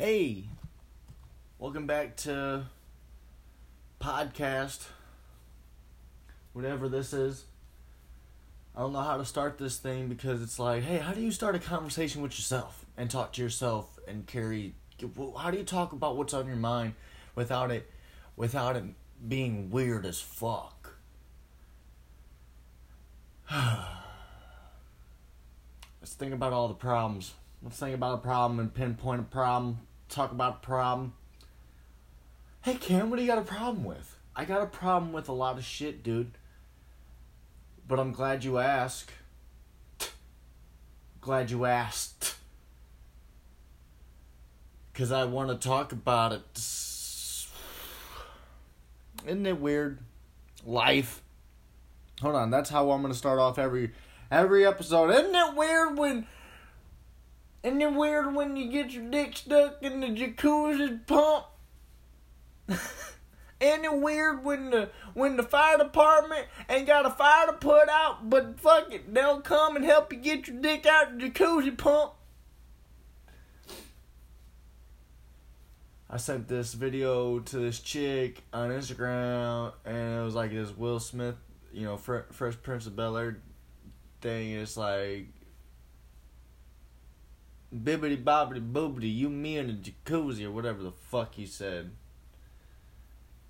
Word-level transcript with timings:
Hey, 0.00 0.44
welcome 1.58 1.88
back 1.88 2.16
to 2.18 2.66
podcast, 4.00 4.86
whatever 6.52 6.88
this 6.88 7.12
is. 7.12 7.46
I 8.76 8.80
don't 8.82 8.92
know 8.92 9.00
how 9.00 9.16
to 9.16 9.24
start 9.24 9.58
this 9.58 9.78
thing 9.78 10.06
because 10.06 10.40
it's 10.40 10.60
like, 10.60 10.84
hey, 10.84 10.98
how 10.98 11.14
do 11.14 11.20
you 11.20 11.32
start 11.32 11.56
a 11.56 11.58
conversation 11.58 12.22
with 12.22 12.30
yourself 12.38 12.86
and 12.96 13.10
talk 13.10 13.32
to 13.32 13.42
yourself 13.42 13.98
and 14.06 14.24
carry? 14.24 14.76
How 15.36 15.50
do 15.50 15.58
you 15.58 15.64
talk 15.64 15.90
about 15.92 16.16
what's 16.16 16.32
on 16.32 16.46
your 16.46 16.54
mind 16.54 16.94
without 17.34 17.72
it, 17.72 17.90
without 18.36 18.76
it 18.76 18.84
being 19.28 19.68
weird 19.68 20.06
as 20.06 20.20
fuck? 20.20 20.94
Let's 23.50 23.74
think 26.16 26.32
about 26.32 26.52
all 26.52 26.68
the 26.68 26.74
problems. 26.74 27.34
Let's 27.62 27.78
think 27.78 27.94
about 27.94 28.14
a 28.14 28.18
problem 28.18 28.60
and 28.60 28.72
pinpoint 28.72 29.20
a 29.20 29.24
problem. 29.24 29.80
Talk 30.08 30.30
about 30.30 30.60
a 30.62 30.66
problem. 30.66 31.14
Hey 32.62 32.74
Cam, 32.74 33.10
what 33.10 33.16
do 33.16 33.22
you 33.22 33.28
got 33.28 33.38
a 33.38 33.42
problem 33.42 33.84
with? 33.84 34.16
I 34.36 34.44
got 34.44 34.62
a 34.62 34.66
problem 34.66 35.12
with 35.12 35.28
a 35.28 35.32
lot 35.32 35.58
of 35.58 35.64
shit, 35.64 36.02
dude. 36.04 36.30
But 37.86 37.98
I'm 37.98 38.12
glad 38.12 38.44
you 38.44 38.58
asked. 38.58 39.10
Glad 41.20 41.50
you 41.50 41.64
asked. 41.64 42.36
Cause 44.94 45.10
I 45.10 45.24
want 45.24 45.48
to 45.48 45.56
talk 45.68 45.90
about 45.92 46.32
it. 46.32 46.42
Isn't 49.26 49.46
it 49.46 49.60
weird? 49.60 49.98
Life. 50.64 51.22
Hold 52.20 52.36
on, 52.36 52.50
that's 52.50 52.70
how 52.70 52.90
I'm 52.90 53.02
gonna 53.02 53.14
start 53.14 53.38
off 53.38 53.58
every 53.58 53.92
every 54.30 54.66
episode. 54.66 55.10
Isn't 55.10 55.34
it 55.34 55.54
weird 55.54 55.98
when 55.98 56.26
isn't 57.62 57.82
it 57.82 57.92
weird 57.92 58.34
when 58.34 58.56
you 58.56 58.70
get 58.70 58.92
your 58.92 59.10
dick 59.10 59.36
stuck 59.36 59.82
in 59.82 60.00
the 60.00 60.08
jacuzzi 60.08 61.06
pump? 61.06 61.46
Ain't 63.60 63.84
it 63.84 63.98
weird 63.98 64.44
when 64.44 64.70
the 64.70 64.90
when 65.14 65.36
the 65.36 65.42
fire 65.42 65.78
department 65.78 66.46
ain't 66.68 66.86
got 66.86 67.06
a 67.06 67.10
fire 67.10 67.46
to 67.46 67.54
put 67.54 67.88
out, 67.88 68.30
but 68.30 68.60
fuck 68.60 68.92
it, 68.92 69.12
they'll 69.12 69.40
come 69.40 69.74
and 69.74 69.84
help 69.84 70.12
you 70.12 70.18
get 70.20 70.46
your 70.46 70.60
dick 70.60 70.86
out 70.86 71.12
of 71.12 71.18
the 71.18 71.28
jacuzzi 71.28 71.76
pump? 71.76 72.12
I 76.08 76.16
sent 76.16 76.48
this 76.48 76.72
video 76.72 77.40
to 77.40 77.58
this 77.58 77.80
chick 77.80 78.42
on 78.52 78.70
Instagram, 78.70 79.72
and 79.84 80.20
it 80.20 80.24
was 80.24 80.34
like 80.34 80.52
this 80.52 80.74
Will 80.74 81.00
Smith, 81.00 81.36
you 81.72 81.84
know, 81.84 81.96
Fresh 81.96 82.62
Prince 82.62 82.86
of 82.86 82.94
Bel 82.94 83.16
Air 83.16 83.42
thing. 84.20 84.52
It's 84.52 84.76
like 84.76 85.26
bibbity 87.74 88.22
bobbity 88.22 88.72
boobity, 88.72 89.14
you 89.14 89.28
me 89.28 89.58
in 89.58 89.70
a 89.70 89.72
jacuzzi 89.72 90.44
or 90.44 90.50
whatever 90.50 90.82
the 90.82 90.92
fuck 90.92 91.34
he 91.34 91.46
said. 91.46 91.90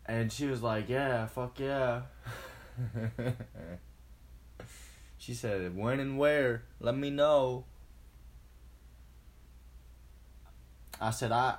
And 0.06 0.32
she 0.32 0.46
was 0.46 0.62
like, 0.62 0.88
Yeah, 0.88 1.26
fuck 1.26 1.58
yeah. 1.60 2.02
she 5.18 5.34
said, 5.34 5.76
When 5.76 6.00
and 6.00 6.18
where? 6.18 6.62
Let 6.80 6.96
me 6.96 7.10
know. 7.10 7.64
I 11.00 11.10
said, 11.10 11.30
I 11.30 11.58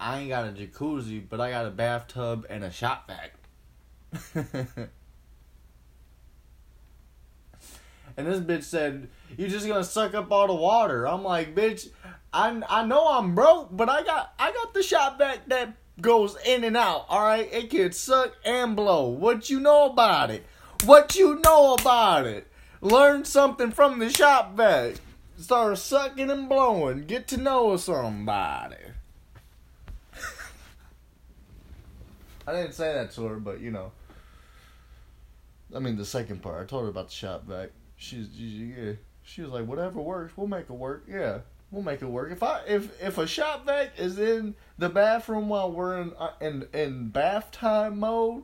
I 0.00 0.20
ain't 0.20 0.30
got 0.30 0.48
a 0.48 0.52
jacuzzi, 0.52 1.22
but 1.28 1.40
I 1.40 1.50
got 1.50 1.66
a 1.66 1.70
bathtub 1.70 2.46
and 2.48 2.64
a 2.64 2.70
shop 2.70 3.06
vac. 3.06 3.34
and 8.16 8.26
this 8.26 8.40
bitch 8.40 8.64
said, 8.64 9.08
"You 9.36 9.46
just 9.46 9.66
gonna 9.66 9.84
suck 9.84 10.14
up 10.14 10.32
all 10.32 10.46
the 10.46 10.54
water?" 10.54 11.06
I'm 11.06 11.22
like, 11.22 11.54
"Bitch, 11.54 11.90
I 12.32 12.62
I 12.68 12.86
know 12.86 13.08
I'm 13.08 13.34
broke, 13.34 13.76
but 13.76 13.88
I 13.88 14.02
got 14.02 14.34
I 14.38 14.52
got 14.52 14.74
the 14.74 14.82
shop 14.82 15.18
vac 15.18 15.48
that 15.48 15.74
goes 16.00 16.36
in 16.46 16.64
and 16.64 16.76
out. 16.76 17.06
All 17.08 17.22
right, 17.22 17.48
it 17.52 17.70
can 17.70 17.92
suck 17.92 18.36
and 18.44 18.76
blow. 18.76 19.08
What 19.08 19.50
you 19.50 19.60
know 19.60 19.86
about 19.86 20.30
it? 20.30 20.44
What 20.84 21.16
you 21.16 21.40
know 21.44 21.74
about 21.74 22.26
it? 22.26 22.46
Learn 22.80 23.24
something 23.24 23.72
from 23.72 23.98
the 23.98 24.10
shop 24.10 24.56
vac. 24.56 24.94
Start 25.38 25.78
sucking 25.78 26.30
and 26.30 26.48
blowing. 26.48 27.06
Get 27.06 27.28
to 27.28 27.36
know 27.36 27.76
somebody. 27.76 28.76
I 32.46 32.52
didn't 32.52 32.72
say 32.72 32.92
that 32.92 33.12
to 33.12 33.26
her, 33.26 33.36
but 33.36 33.60
you 33.60 33.70
know. 33.70 33.92
I 35.74 35.78
mean, 35.78 35.96
the 35.96 36.04
second 36.04 36.42
part. 36.42 36.62
I 36.62 36.66
told 36.66 36.84
her 36.84 36.90
about 36.90 37.08
the 37.08 37.14
shop 37.14 37.46
vac. 37.46 37.70
She's, 37.96 38.28
she, 38.36 38.74
yeah. 38.76 38.92
She 39.22 39.42
was 39.42 39.50
like, 39.50 39.66
whatever 39.66 40.00
works, 40.00 40.32
we'll 40.36 40.48
make 40.48 40.68
it 40.68 40.72
work. 40.72 41.04
Yeah. 41.08 41.38
We'll 41.70 41.82
make 41.82 42.02
it 42.02 42.06
work. 42.06 42.32
If 42.32 42.42
I 42.42 42.62
if 42.66 43.00
if 43.00 43.18
a 43.18 43.26
shop 43.26 43.64
vac 43.64 43.98
is 43.98 44.18
in 44.18 44.56
the 44.78 44.88
bathroom 44.88 45.48
while 45.48 45.70
we're 45.70 46.00
in 46.00 46.12
uh, 46.18 46.32
in 46.40 46.66
in 46.72 47.08
bath 47.08 47.52
time 47.52 48.00
mode, 48.00 48.42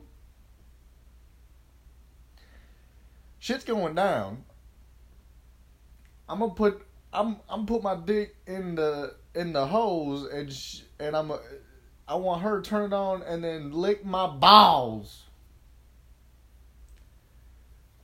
shit's 3.41 3.64
going 3.64 3.97
down. 3.97 4.44
I'm 6.28 6.38
gonna 6.38 6.54
put 6.54 6.87
I'm 7.12 7.37
I'm 7.48 7.66
put 7.66 7.82
my 7.82 7.97
dick 7.97 8.37
in 8.47 8.76
the 8.76 9.16
in 9.34 9.53
the 9.53 9.66
hose 9.66 10.31
and 10.31 10.53
sh- 10.53 10.82
and 11.00 11.16
I'm 11.16 11.31
a, 11.32 11.41
I 12.06 12.14
want 12.14 12.43
her 12.43 12.60
to 12.60 12.69
turn 12.69 12.93
it 12.93 12.94
on 12.94 13.22
and 13.22 13.43
then 13.43 13.72
lick 13.72 14.04
my 14.04 14.28
balls. 14.28 15.25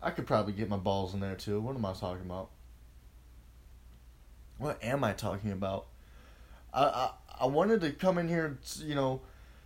I 0.02 0.10
could 0.10 0.26
probably 0.26 0.52
get 0.52 0.68
my 0.68 0.76
balls 0.76 1.14
in 1.14 1.20
there 1.20 1.36
too. 1.36 1.60
What 1.60 1.76
am 1.76 1.84
I 1.84 1.92
talking 1.92 2.26
about? 2.26 2.50
What 4.58 4.82
am 4.82 5.04
I 5.04 5.12
talking 5.12 5.52
about? 5.52 5.86
I, 6.72 6.84
I 6.84 7.10
I 7.40 7.46
wanted 7.46 7.80
to 7.80 7.90
come 7.90 8.18
in 8.18 8.28
here, 8.28 8.58
you 8.78 8.94
know, 8.94 9.20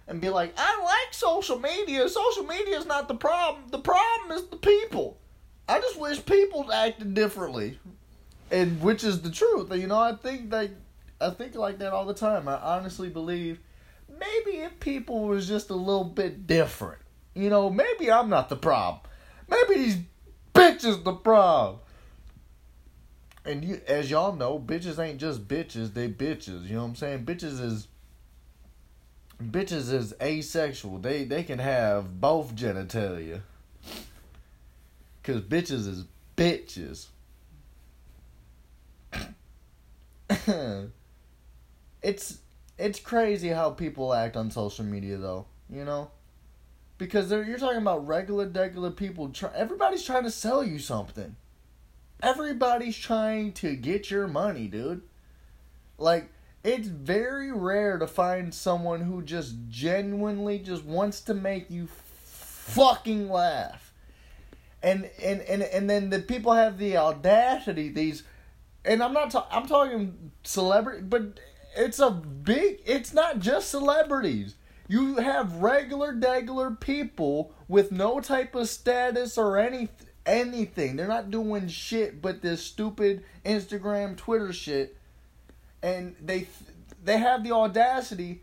and 0.09 0.21
be 0.21 0.29
like, 0.29 0.55
I 0.57 0.83
like 0.83 1.13
social 1.13 1.59
media. 1.59 2.09
Social 2.09 2.45
media 2.45 2.79
is 2.79 2.87
not 2.87 3.09
the 3.09 3.15
problem. 3.15 3.65
The 3.71 3.79
problem 3.79 4.33
is 4.33 4.47
the 4.47 4.57
people. 4.57 5.19
I 5.69 5.81
just 5.81 5.99
wish 5.99 6.25
people 6.25 6.73
acted 6.73 7.15
differently, 7.15 7.79
and 8.51 8.81
which 8.81 9.05
is 9.05 9.23
the 9.23 9.31
truth. 9.31 9.75
You 9.75 9.89
know, 9.89 9.99
I 9.99 10.15
think 10.15 10.51
that 10.51 10.71
I 11.21 11.31
think 11.31 11.55
like 11.55 11.79
that 11.79 11.93
all 11.93 12.07
the 12.07 12.15
time. 12.15 12.49
I 12.49 12.57
honestly 12.57 13.09
believe 13.09 13.59
maybe 14.09 14.59
if 14.59 14.79
people 14.81 15.27
was 15.27 15.49
just 15.49 15.71
a 15.71 15.75
little 15.75 16.05
bit 16.05 16.47
different, 16.47 17.01
you 17.35 17.51
know, 17.51 17.69
maybe 17.69 18.11
I'm 18.11 18.29
not 18.29 18.49
the 18.49 18.57
problem. 18.57 19.01
Maybe 19.49 19.75
these 19.75 19.99
bitches 20.55 21.05
the 21.05 21.13
problem 21.13 21.81
and 23.47 23.65
you, 23.65 23.81
as 23.87 24.11
y'all 24.11 24.35
know, 24.35 24.59
bitches 24.59 24.99
ain't 24.99 25.19
just 25.19 25.47
bitches; 25.47 25.95
they 25.95 26.09
bitches. 26.09 26.67
You 26.67 26.75
know 26.75 26.83
what 26.83 26.89
I'm 26.89 26.97
saying? 26.97 27.25
Bitches 27.25 27.61
is 27.61 27.89
bitches 29.43 29.93
is 29.93 30.15
asexual. 30.21 30.99
They 30.99 31.25
they 31.25 31.43
can 31.45 31.59
have 31.59 32.21
both 32.21 32.55
genitalia. 32.55 33.41
Cause 35.23 35.41
bitches 35.41 35.87
is 35.89 36.05
bitches. 36.37 37.07
it's 42.03 42.39
it's 42.79 43.01
crazy 43.01 43.49
how 43.49 43.71
people 43.71 44.13
act 44.13 44.37
on 44.37 44.51
social 44.51 44.85
media 44.85 45.17
though, 45.17 45.47
you 45.71 45.85
know? 45.85 46.11
Because 46.99 47.31
you're 47.31 47.59
talking 47.59 47.79
about 47.79 48.07
regular 48.07 48.49
regular 48.49 48.91
people 48.91 49.29
try, 49.29 49.51
everybody's 49.55 50.05
trying 50.05 50.25
to 50.25 50.31
sell 50.31 50.65
you 50.65 50.79
something 50.79 51.37
everybody's 52.23 52.97
trying 52.97 53.53
to 53.55 53.77
get 53.77 54.11
your 54.11 54.27
money, 54.27 54.69
dude. 54.69 55.03
Like, 55.99 56.31
it's 56.65 56.89
very 56.89 57.53
rare 57.53 57.97
to 57.99 58.07
find 58.07 58.53
someone 58.53 59.03
who 59.03 59.23
just 59.23 59.55
genuinely 59.69 60.59
just 60.59 60.85
wants 60.85 61.21
to 61.23 61.35
make 61.35 61.71
you 61.71 61.87
fucking 61.87 63.31
laugh. 63.31 63.93
And 64.83 65.09
and 65.23 65.41
and 65.43 65.63
and 65.63 65.89
then 65.89 66.11
the 66.11 66.19
people 66.19 66.53
have 66.53 66.79
the 66.79 66.97
audacity 66.97 67.89
these 67.89 68.25
and 68.85 69.03
I'm 69.03 69.13
not 69.13 69.31
ta- 69.31 69.49
I'm 69.51 69.67
talking 69.67 70.33
celebrity 70.45 71.03
but 71.03 71.41
it's 71.77 71.99
a 71.99 72.11
big 72.11 72.81
it's 72.85 73.15
not 73.15 73.39
just 73.39 73.71
celebrities. 73.71 74.57
You 74.89 75.17
have 75.17 75.57
regular 75.57 76.15
degular 76.15 76.79
people 76.79 77.53
with 77.69 77.91
no 77.91 78.21
type 78.21 78.55
of 78.55 78.69
status 78.69 79.39
or 79.39 79.57
anything 79.57 80.06
anything. 80.27 80.97
They're 80.97 81.09
not 81.09 81.31
doing 81.31 81.69
shit 81.69 82.21
but 82.21 82.43
this 82.43 82.63
stupid 82.63 83.25
Instagram, 83.45 84.17
Twitter 84.17 84.53
shit, 84.53 84.97
and 85.83 86.17
they 86.21 86.49
they 87.03 87.19
have 87.19 87.45
the 87.45 87.53
audacity 87.53 88.43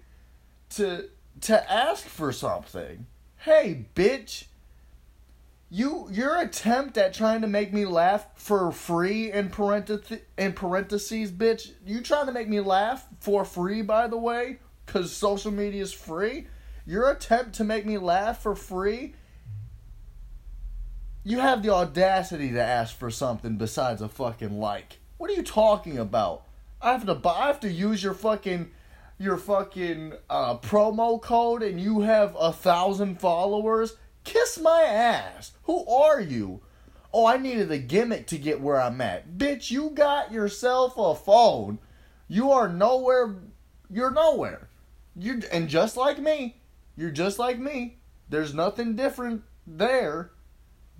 to 0.71 1.09
to 1.41 1.71
ask 1.71 2.05
for 2.05 2.31
something. 2.31 3.05
Hey, 3.37 3.85
bitch. 3.95 4.45
You 5.69 6.07
your 6.11 6.39
attempt 6.39 6.99
at 6.99 7.15
trying 7.15 7.41
to 7.41 7.47
make 7.47 7.73
me 7.73 7.85
laugh 7.85 8.27
for 8.35 8.71
free 8.71 9.31
in 9.31 9.49
parentheses 9.49 10.19
in 10.37 10.53
parentheses, 10.53 11.31
bitch. 11.31 11.71
You 11.85 12.01
trying 12.01 12.27
to 12.27 12.31
make 12.31 12.47
me 12.47 12.59
laugh 12.59 13.07
for 13.19 13.43
free, 13.43 13.81
by 13.81 14.07
the 14.07 14.17
way, 14.17 14.59
because 14.85 15.11
social 15.11 15.51
media 15.51 15.81
is 15.81 15.91
free. 15.91 16.45
Your 16.85 17.09
attempt 17.09 17.55
to 17.55 17.63
make 17.63 17.87
me 17.87 17.97
laugh 17.97 18.43
for 18.43 18.55
free 18.55 19.15
you 21.23 21.39
have 21.39 21.63
the 21.63 21.69
audacity 21.69 22.51
to 22.51 22.61
ask 22.61 22.95
for 22.95 23.09
something 23.09 23.57
besides 23.57 24.01
a 24.01 24.09
fucking 24.09 24.59
like. 24.59 24.99
What 25.17 25.29
are 25.29 25.33
you 25.33 25.43
talking 25.43 25.97
about? 25.97 26.43
I 26.81 26.91
have 26.91 27.05
to 27.05 27.15
buy, 27.15 27.31
I 27.31 27.47
have 27.47 27.61
to 27.61 27.71
use 27.71 28.03
your 28.03 28.13
fucking 28.13 28.71
your 29.17 29.37
fucking 29.37 30.13
uh, 30.29 30.57
promo 30.57 31.21
code 31.21 31.63
and 31.63 31.79
you 31.79 32.01
have 32.01 32.35
a 32.37 32.51
thousand 32.51 33.21
followers, 33.21 33.95
kiss 34.23 34.59
my 34.59 34.81
ass. 34.81 35.53
Who 35.63 35.85
are 35.87 36.19
you? 36.19 36.61
Oh, 37.13 37.25
I 37.25 37.37
needed 37.37 37.71
a 37.71 37.77
gimmick 37.77 38.27
to 38.27 38.37
get 38.37 38.59
where 38.59 38.81
I'm 38.81 38.99
at. 38.99 39.37
Bitch, 39.37 39.71
you 39.71 39.91
got 39.91 40.31
yourself 40.31 40.95
a 40.97 41.15
phone. 41.15 41.79
You 42.27 42.51
are 42.51 42.67
nowhere. 42.67 43.35
You're 43.89 44.11
nowhere. 44.11 44.67
You 45.15 45.43
and 45.51 45.69
just 45.69 45.95
like 45.95 46.17
me, 46.17 46.57
you're 46.97 47.11
just 47.11 47.39
like 47.39 47.59
me. 47.59 47.99
There's 48.27 48.53
nothing 48.53 48.95
different 48.95 49.43
there. 49.65 50.31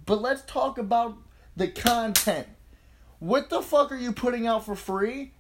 But 0.06 0.22
let's 0.22 0.42
talk 0.44 0.78
about 0.78 1.18
the 1.56 1.68
content. 1.68 2.48
What 3.20 3.50
the 3.50 3.62
fuck 3.62 3.92
are 3.92 3.98
you 3.98 4.12
putting 4.12 4.48
out 4.48 4.66
for 4.66 4.76
free? 4.76 5.34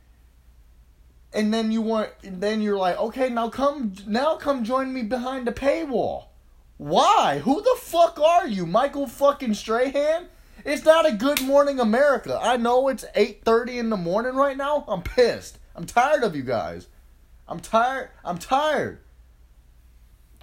And 1.33 1.53
then 1.53 1.71
you 1.71 1.81
want 1.81 2.11
then 2.23 2.61
you're 2.61 2.77
like, 2.77 2.97
"Okay, 2.97 3.29
now 3.29 3.49
come 3.49 3.95
now 4.05 4.35
come 4.35 4.63
join 4.63 4.93
me 4.93 5.01
behind 5.01 5.47
the 5.47 5.51
paywall." 5.51 6.25
Why? 6.77 7.39
Who 7.39 7.61
the 7.61 7.77
fuck 7.79 8.19
are 8.19 8.47
you? 8.47 8.65
Michael 8.65 9.07
fucking 9.07 9.55
Strahan? 9.55 10.27
It's 10.65 10.85
not 10.85 11.05
a 11.05 11.11
good 11.11 11.41
morning 11.41 11.79
America. 11.79 12.39
I 12.41 12.57
know 12.57 12.87
it's 12.87 13.05
8:30 13.15 13.79
in 13.79 13.89
the 13.89 13.97
morning 13.97 14.35
right 14.35 14.55
now. 14.55 14.85
I'm 14.87 15.01
pissed. 15.01 15.57
I'm 15.75 15.85
tired 15.85 16.23
of 16.23 16.35
you 16.35 16.43
guys. 16.43 16.87
I'm 17.47 17.59
tired. 17.59 18.11
I'm 18.23 18.37
tired. 18.37 18.99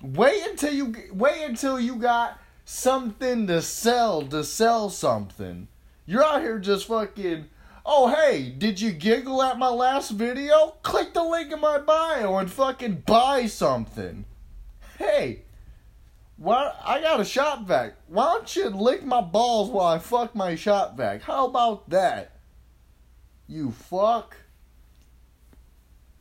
Wait 0.03 0.43
until 0.47 0.73
you 0.73 0.95
wait 1.13 1.43
until 1.43 1.81
you 1.81 1.97
got 1.97 2.39
something 2.71 3.49
to 3.49 3.61
sell 3.61 4.23
to 4.23 4.45
sell 4.45 4.89
something. 4.89 5.67
You're 6.07 6.23
out 6.23 6.41
here 6.41 6.61
just 6.61 6.87
fucking 6.87 7.47
Oh 7.85 8.15
hey, 8.15 8.55
did 8.57 8.81
you 8.81 8.93
giggle 8.93 9.43
at 9.43 9.59
my 9.59 9.69
last 9.69 10.13
video? 10.13 10.77
Click 10.83 11.13
the 11.13 11.25
link 11.25 11.53
in 11.53 11.61
my 11.61 11.79
bio 11.79 12.37
and 12.37 12.51
fucking 12.51 13.03
buy 13.07 13.47
something. 13.47 14.25
Hey, 14.99 15.43
why 16.37 16.73
I 16.85 17.01
got 17.01 17.19
a 17.19 17.25
shop 17.25 17.67
vac. 17.67 17.95
Why 18.07 18.35
don't 18.35 18.55
you 18.55 18.69
lick 18.69 19.05
my 19.05 19.21
balls 19.21 19.69
while 19.69 19.89
I 19.89 19.99
fuck 19.99 20.37
my 20.37 20.55
shop 20.55 20.97
vac? 20.97 21.23
How 21.23 21.47
about 21.47 21.91
that? 21.91 22.37
You 23.49 23.73
fuck. 23.73 24.37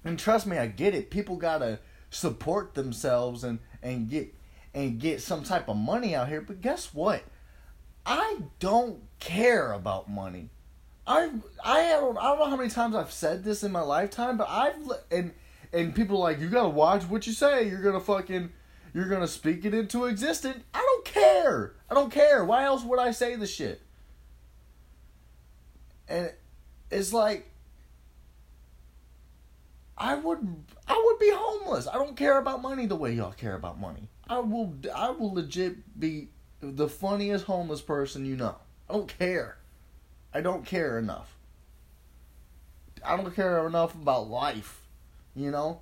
And 0.03 0.17
trust 0.17 0.47
me, 0.47 0.57
I 0.57 0.65
get 0.65 0.95
it. 0.95 1.11
People 1.11 1.35
gotta 1.35 1.79
support 2.09 2.73
themselves 2.73 3.43
and 3.43 3.59
and 3.83 4.09
get 4.09 4.33
and 4.73 4.99
get 4.99 5.21
some 5.21 5.43
type 5.43 5.67
of 5.67 5.77
money 5.77 6.15
out 6.15 6.29
here. 6.29 6.41
But 6.41 6.61
guess 6.61 6.93
what? 6.93 7.23
I 8.05 8.39
don't 8.59 9.01
care 9.19 9.71
about 9.71 10.09
money. 10.09 10.49
I 11.05 11.31
I 11.63 11.81
don't 11.91 12.17
I 12.17 12.23
don't 12.23 12.39
know 12.39 12.49
how 12.49 12.55
many 12.55 12.69
times 12.69 12.95
I've 12.95 13.11
said 13.11 13.43
this 13.43 13.63
in 13.63 13.71
my 13.71 13.81
lifetime, 13.81 14.37
but 14.37 14.47
I've 14.49 14.75
and 15.11 15.33
and 15.73 15.95
people 15.95 16.19
like 16.19 16.39
you 16.39 16.49
gotta 16.49 16.69
watch 16.69 17.03
what 17.03 17.27
you 17.27 17.33
say. 17.33 17.67
You're 17.67 17.81
gonna 17.81 17.99
fucking 17.99 18.51
you're 18.93 19.09
gonna 19.09 19.27
speak 19.27 19.65
it 19.65 19.73
into 19.73 20.05
existence. 20.05 20.63
I 20.73 20.79
don't 20.79 21.05
care. 21.05 21.73
I 21.89 21.93
don't 21.93 22.11
care. 22.11 22.45
Why 22.45 22.63
else 22.63 22.83
would 22.83 22.99
I 22.99 23.11
say 23.11 23.35
the 23.35 23.47
shit? 23.47 23.81
And 26.07 26.31
it's 26.91 27.13
like 27.13 27.48
I 29.99 30.15
would 30.15 30.63
I 30.87 31.03
would 31.05 31.19
be 31.19 31.31
homeless. 31.33 31.87
I 31.87 31.95
don't 31.95 32.15
care 32.15 32.37
about 32.37 32.61
money 32.61 32.85
the 32.85 32.95
way 32.95 33.13
y'all 33.13 33.33
care 33.33 33.55
about 33.55 33.79
money. 33.79 34.07
I 34.29 34.39
will 34.39 34.73
I 34.95 35.09
will 35.09 35.33
legit 35.33 35.99
be 35.99 36.29
the 36.61 36.87
funniest 36.87 37.45
homeless 37.45 37.81
person 37.81 38.25
you 38.25 38.37
know. 38.37 38.55
I 38.89 38.93
don't 38.93 39.13
care. 39.19 39.57
I 40.33 40.41
don't 40.41 40.65
care 40.65 40.97
enough. 40.97 41.35
I 43.05 43.17
don't 43.17 43.35
care 43.35 43.65
enough 43.67 43.93
about 43.93 44.29
life, 44.29 44.81
you 45.35 45.51
know? 45.51 45.81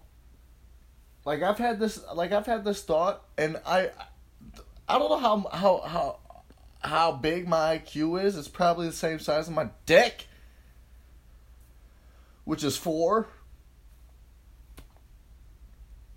Like 1.23 1.43
I've 1.43 1.59
had 1.59 1.79
this 1.79 1.99
like 2.15 2.31
I've 2.31 2.45
had 2.47 2.65
this 2.65 2.83
thought 2.83 3.23
and 3.37 3.61
I 3.65 3.91
I 4.89 4.97
don't 4.97 5.09
know 5.09 5.17
how 5.17 5.47
how 5.51 5.81
how 5.81 6.19
how 6.79 7.11
big 7.11 7.47
my 7.47 7.77
IQ 7.77 8.23
is. 8.23 8.35
It's 8.35 8.47
probably 8.47 8.87
the 8.87 8.93
same 8.93 9.19
size 9.19 9.47
as 9.47 9.49
my 9.51 9.69
dick. 9.85 10.27
Which 12.45 12.63
is 12.63 12.77
4 12.77 13.27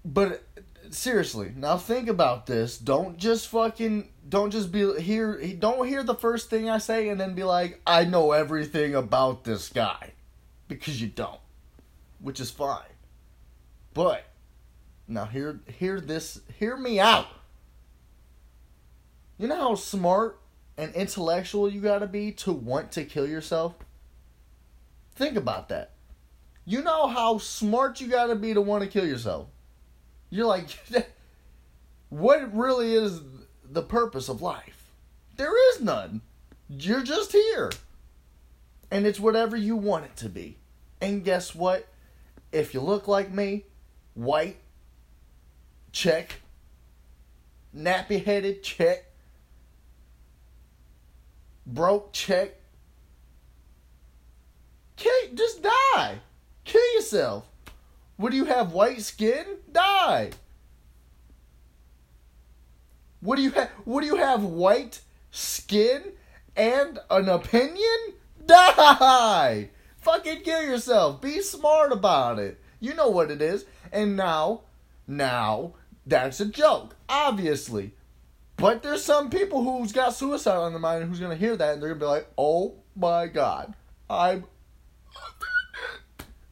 but 0.04 0.42
seriously, 0.90 1.52
now 1.56 1.76
think 1.76 2.08
about 2.08 2.46
this. 2.46 2.78
Don't 2.78 3.16
just 3.16 3.48
fucking 3.48 4.08
don't 4.28 4.50
just 4.50 4.70
be 4.70 5.00
here 5.00 5.40
don't 5.58 5.86
hear 5.86 6.02
the 6.02 6.14
first 6.14 6.50
thing 6.50 6.70
I 6.70 6.78
say 6.78 7.08
and 7.08 7.20
then 7.20 7.34
be 7.34 7.44
like, 7.44 7.80
I 7.86 8.04
know 8.04 8.32
everything 8.32 8.94
about 8.94 9.44
this 9.44 9.68
guy. 9.68 10.12
Because 10.68 11.00
you 11.00 11.08
don't. 11.08 11.40
Which 12.20 12.38
is 12.38 12.50
fine. 12.50 12.82
But 13.92 14.24
now 15.08 15.24
hear 15.24 15.60
hear 15.66 16.00
this 16.00 16.40
hear 16.58 16.76
me 16.76 17.00
out. 17.00 17.26
You 19.38 19.48
know 19.48 19.56
how 19.56 19.74
smart 19.74 20.38
and 20.76 20.94
intellectual 20.94 21.70
you 21.70 21.80
gotta 21.80 22.06
be 22.06 22.32
to 22.32 22.52
want 22.52 22.92
to 22.92 23.04
kill 23.04 23.26
yourself? 23.26 23.74
Think 25.14 25.36
about 25.36 25.68
that. 25.70 25.92
You 26.64 26.82
know 26.82 27.08
how 27.08 27.38
smart 27.38 28.00
you 28.00 28.06
gotta 28.06 28.36
be 28.36 28.54
to 28.54 28.60
want 28.60 28.84
to 28.84 28.88
kill 28.88 29.06
yourself. 29.06 29.48
You're 30.30 30.46
like, 30.46 30.68
what 32.08 32.54
really 32.54 32.94
is 32.94 33.20
the 33.64 33.82
purpose 33.82 34.28
of 34.28 34.40
life? 34.40 34.90
There 35.36 35.52
is 35.72 35.82
none. 35.82 36.22
You're 36.68 37.02
just 37.02 37.32
here. 37.32 37.70
And 38.90 39.06
it's 39.06 39.20
whatever 39.20 39.56
you 39.56 39.76
want 39.76 40.06
it 40.06 40.16
to 40.18 40.28
be. 40.28 40.56
And 41.00 41.24
guess 41.24 41.54
what? 41.54 41.88
If 42.52 42.74
you 42.74 42.80
look 42.80 43.06
like 43.06 43.32
me, 43.32 43.64
white, 44.14 44.56
check. 45.92 46.40
Nappy 47.76 48.24
headed, 48.24 48.62
check. 48.62 49.04
Broke, 51.66 52.12
check. 52.12 52.60
Just 55.34 55.62
die. 55.62 56.18
Kill 56.64 56.94
yourself. 56.94 57.49
What 58.20 58.32
do 58.32 58.36
you 58.36 58.44
have? 58.44 58.72
White 58.72 59.00
skin? 59.00 59.46
Die. 59.72 60.30
What 63.22 63.36
do 63.36 63.42
you 63.42 63.50
have? 63.52 63.70
What 63.86 64.02
do 64.02 64.06
you 64.08 64.16
have? 64.16 64.44
White 64.44 65.00
skin 65.30 66.02
and 66.54 66.98
an 67.10 67.30
opinion? 67.30 67.96
Die. 68.44 69.70
Fucking 70.02 70.42
kill 70.42 70.62
yourself. 70.62 71.22
Be 71.22 71.40
smart 71.40 71.92
about 71.92 72.38
it. 72.38 72.60
You 72.78 72.92
know 72.92 73.08
what 73.08 73.30
it 73.30 73.40
is. 73.40 73.64
And 73.90 74.18
now, 74.18 74.64
now 75.06 75.72
that's 76.04 76.40
a 76.40 76.46
joke, 76.46 76.96
obviously. 77.08 77.94
But 78.58 78.82
there's 78.82 79.02
some 79.02 79.30
people 79.30 79.64
who's 79.64 79.92
got 79.92 80.12
suicide 80.12 80.58
on 80.58 80.72
their 80.72 80.78
mind 80.78 81.04
who's 81.04 81.20
gonna 81.20 81.36
hear 81.36 81.56
that 81.56 81.72
and 81.72 81.82
they're 81.82 81.88
gonna 81.88 82.00
be 82.00 82.04
like, 82.04 82.28
"Oh 82.36 82.74
my 82.94 83.28
god, 83.28 83.72
I'm 84.10 84.44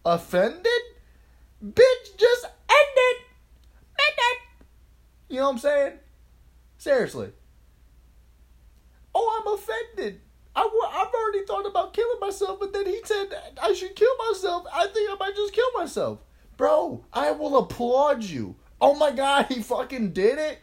offended." 0.06 0.77
Bitch, 1.64 2.16
just 2.16 2.44
end 2.44 2.96
it. 2.96 3.16
End 3.98 4.18
it. 4.18 4.38
You 5.28 5.36
know 5.40 5.46
what 5.46 5.52
I'm 5.52 5.58
saying? 5.58 5.92
Seriously. 6.78 7.30
Oh, 9.14 9.40
I'm 9.40 9.54
offended. 9.54 10.20
I, 10.54 10.62
I've 10.62 11.14
already 11.14 11.44
thought 11.44 11.66
about 11.66 11.94
killing 11.94 12.20
myself, 12.20 12.60
but 12.60 12.72
then 12.72 12.86
he 12.86 13.00
said 13.04 13.28
I 13.62 13.72
should 13.72 13.94
kill 13.96 14.16
myself. 14.28 14.64
I 14.72 14.86
think 14.88 15.10
I 15.10 15.16
might 15.18 15.36
just 15.36 15.52
kill 15.52 15.70
myself. 15.76 16.20
Bro, 16.56 17.04
I 17.12 17.30
will 17.32 17.58
applaud 17.58 18.24
you. 18.24 18.56
Oh 18.80 18.94
my 18.94 19.10
god, 19.10 19.46
he 19.46 19.62
fucking 19.62 20.12
did 20.12 20.38
it. 20.38 20.58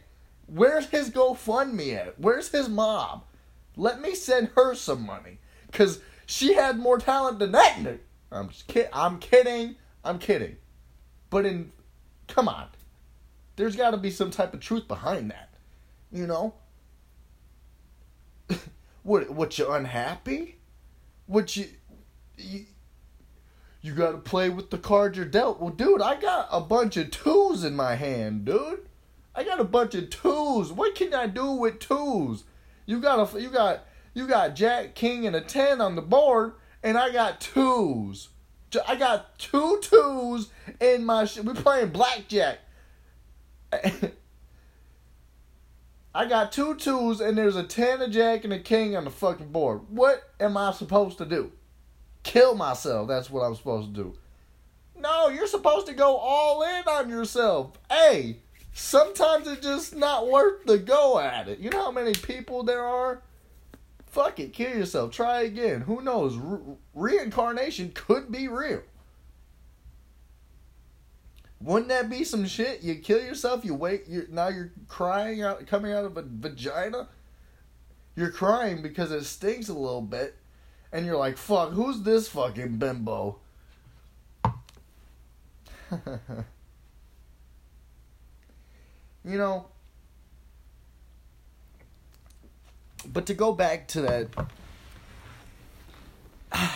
Where's 0.46 0.86
his 0.86 1.10
GoFundMe 1.10 1.94
at? 1.94 2.20
Where's 2.20 2.50
his 2.50 2.68
mom? 2.68 3.22
Let 3.76 4.00
me 4.00 4.14
send 4.14 4.50
her 4.54 4.74
some 4.74 5.04
money. 5.04 5.38
Because 5.66 6.00
she 6.24 6.54
had 6.54 6.78
more 6.78 6.98
talent 6.98 7.38
than 7.38 7.52
that. 7.52 7.78
I'm 8.30 8.48
just 8.48 8.66
kid- 8.66 8.88
I'm 8.92 9.18
kidding. 9.18 9.76
I'm 10.04 10.18
kidding. 10.18 10.56
But 11.30 11.46
in, 11.46 11.72
come 12.28 12.48
on, 12.48 12.68
there's 13.56 13.76
got 13.76 13.90
to 13.90 13.96
be 13.96 14.10
some 14.10 14.30
type 14.30 14.54
of 14.54 14.60
truth 14.60 14.86
behind 14.86 15.30
that, 15.30 15.54
you 16.12 16.26
know. 16.26 16.54
what? 19.02 19.30
What 19.30 19.58
you 19.58 19.70
unhappy? 19.70 20.56
What 21.26 21.56
you, 21.56 21.66
you 22.36 22.66
you 23.86 23.94
got 23.94 24.10
to 24.10 24.18
play 24.18 24.50
with 24.50 24.70
the 24.70 24.78
cards 24.78 25.16
you're 25.16 25.26
dealt. 25.26 25.60
Well, 25.60 25.70
dude, 25.70 26.02
I 26.02 26.16
got 26.16 26.48
a 26.50 26.60
bunch 26.60 26.96
of 26.96 27.12
twos 27.12 27.62
in 27.62 27.76
my 27.76 27.94
hand, 27.94 28.44
dude. 28.44 28.88
I 29.32 29.44
got 29.44 29.60
a 29.60 29.64
bunch 29.64 29.94
of 29.94 30.10
twos. 30.10 30.72
What 30.72 30.96
can 30.96 31.14
I 31.14 31.28
do 31.28 31.52
with 31.52 31.78
twos? 31.78 32.44
You 32.84 33.00
got 33.00 33.34
a 33.34 33.40
you 33.40 33.50
got 33.50 33.84
you 34.12 34.26
got 34.26 34.56
Jack 34.56 34.94
King 34.94 35.26
and 35.26 35.36
a 35.36 35.40
ten 35.40 35.80
on 35.80 35.94
the 35.94 36.02
board, 36.02 36.54
and 36.82 36.98
I 36.98 37.12
got 37.12 37.40
twos. 37.40 38.30
I 38.86 38.96
got 38.96 39.38
two 39.38 39.78
twos 39.82 40.50
in 40.80 41.04
my. 41.04 41.24
Sh- 41.24 41.38
we 41.40 41.54
playing 41.54 41.90
blackjack. 41.90 42.58
I 46.14 46.24
got 46.24 46.50
two 46.50 46.76
twos 46.76 47.20
and 47.20 47.36
there's 47.36 47.56
a 47.56 47.62
ten, 47.62 48.00
a 48.00 48.08
jack, 48.08 48.44
and 48.44 48.52
a 48.52 48.58
king 48.58 48.96
on 48.96 49.04
the 49.04 49.10
fucking 49.10 49.52
board. 49.52 49.82
What 49.90 50.22
am 50.40 50.56
I 50.56 50.72
supposed 50.72 51.18
to 51.18 51.26
do? 51.26 51.52
Kill 52.22 52.54
myself. 52.54 53.06
That's 53.06 53.28
what 53.28 53.42
I'm 53.42 53.54
supposed 53.54 53.94
to 53.94 54.02
do. 54.02 54.14
No, 54.98 55.28
you're 55.28 55.46
supposed 55.46 55.86
to 55.88 55.92
go 55.92 56.16
all 56.16 56.62
in 56.62 56.88
on 56.88 57.10
yourself. 57.10 57.72
Hey, 57.90 58.38
sometimes 58.72 59.46
it's 59.46 59.60
just 59.60 59.94
not 59.94 60.26
worth 60.28 60.64
the 60.64 60.78
go 60.78 61.18
at 61.18 61.48
it. 61.48 61.58
You 61.58 61.68
know 61.68 61.82
how 61.82 61.92
many 61.92 62.14
people 62.14 62.62
there 62.62 62.84
are? 62.84 63.20
Fuck 64.16 64.40
it, 64.40 64.54
kill 64.54 64.70
yourself. 64.70 65.12
Try 65.12 65.42
again. 65.42 65.82
Who 65.82 66.00
knows? 66.00 66.36
Re- 66.36 66.76
reincarnation 66.94 67.92
could 67.94 68.32
be 68.32 68.48
real. 68.48 68.80
Wouldn't 71.60 71.90
that 71.90 72.08
be 72.08 72.24
some 72.24 72.46
shit? 72.46 72.82
You 72.82 72.94
kill 72.94 73.20
yourself. 73.20 73.62
You 73.62 73.74
wait. 73.74 74.08
You 74.08 74.26
now 74.30 74.48
you're 74.48 74.72
crying 74.88 75.42
out, 75.42 75.66
coming 75.66 75.92
out 75.92 76.06
of 76.06 76.16
a 76.16 76.24
vagina. 76.26 77.08
You're 78.14 78.30
crying 78.30 78.80
because 78.80 79.12
it 79.12 79.24
stinks 79.24 79.68
a 79.68 79.74
little 79.74 80.00
bit, 80.00 80.34
and 80.92 81.04
you're 81.04 81.18
like, 81.18 81.36
"Fuck, 81.36 81.72
who's 81.72 82.00
this 82.00 82.26
fucking 82.26 82.78
bimbo?" 82.78 83.38
you 85.92 86.08
know. 89.36 89.66
But 93.16 93.24
to 93.24 93.34
go 93.34 93.54
back 93.54 93.88
to 93.88 94.02
that. 94.02 94.28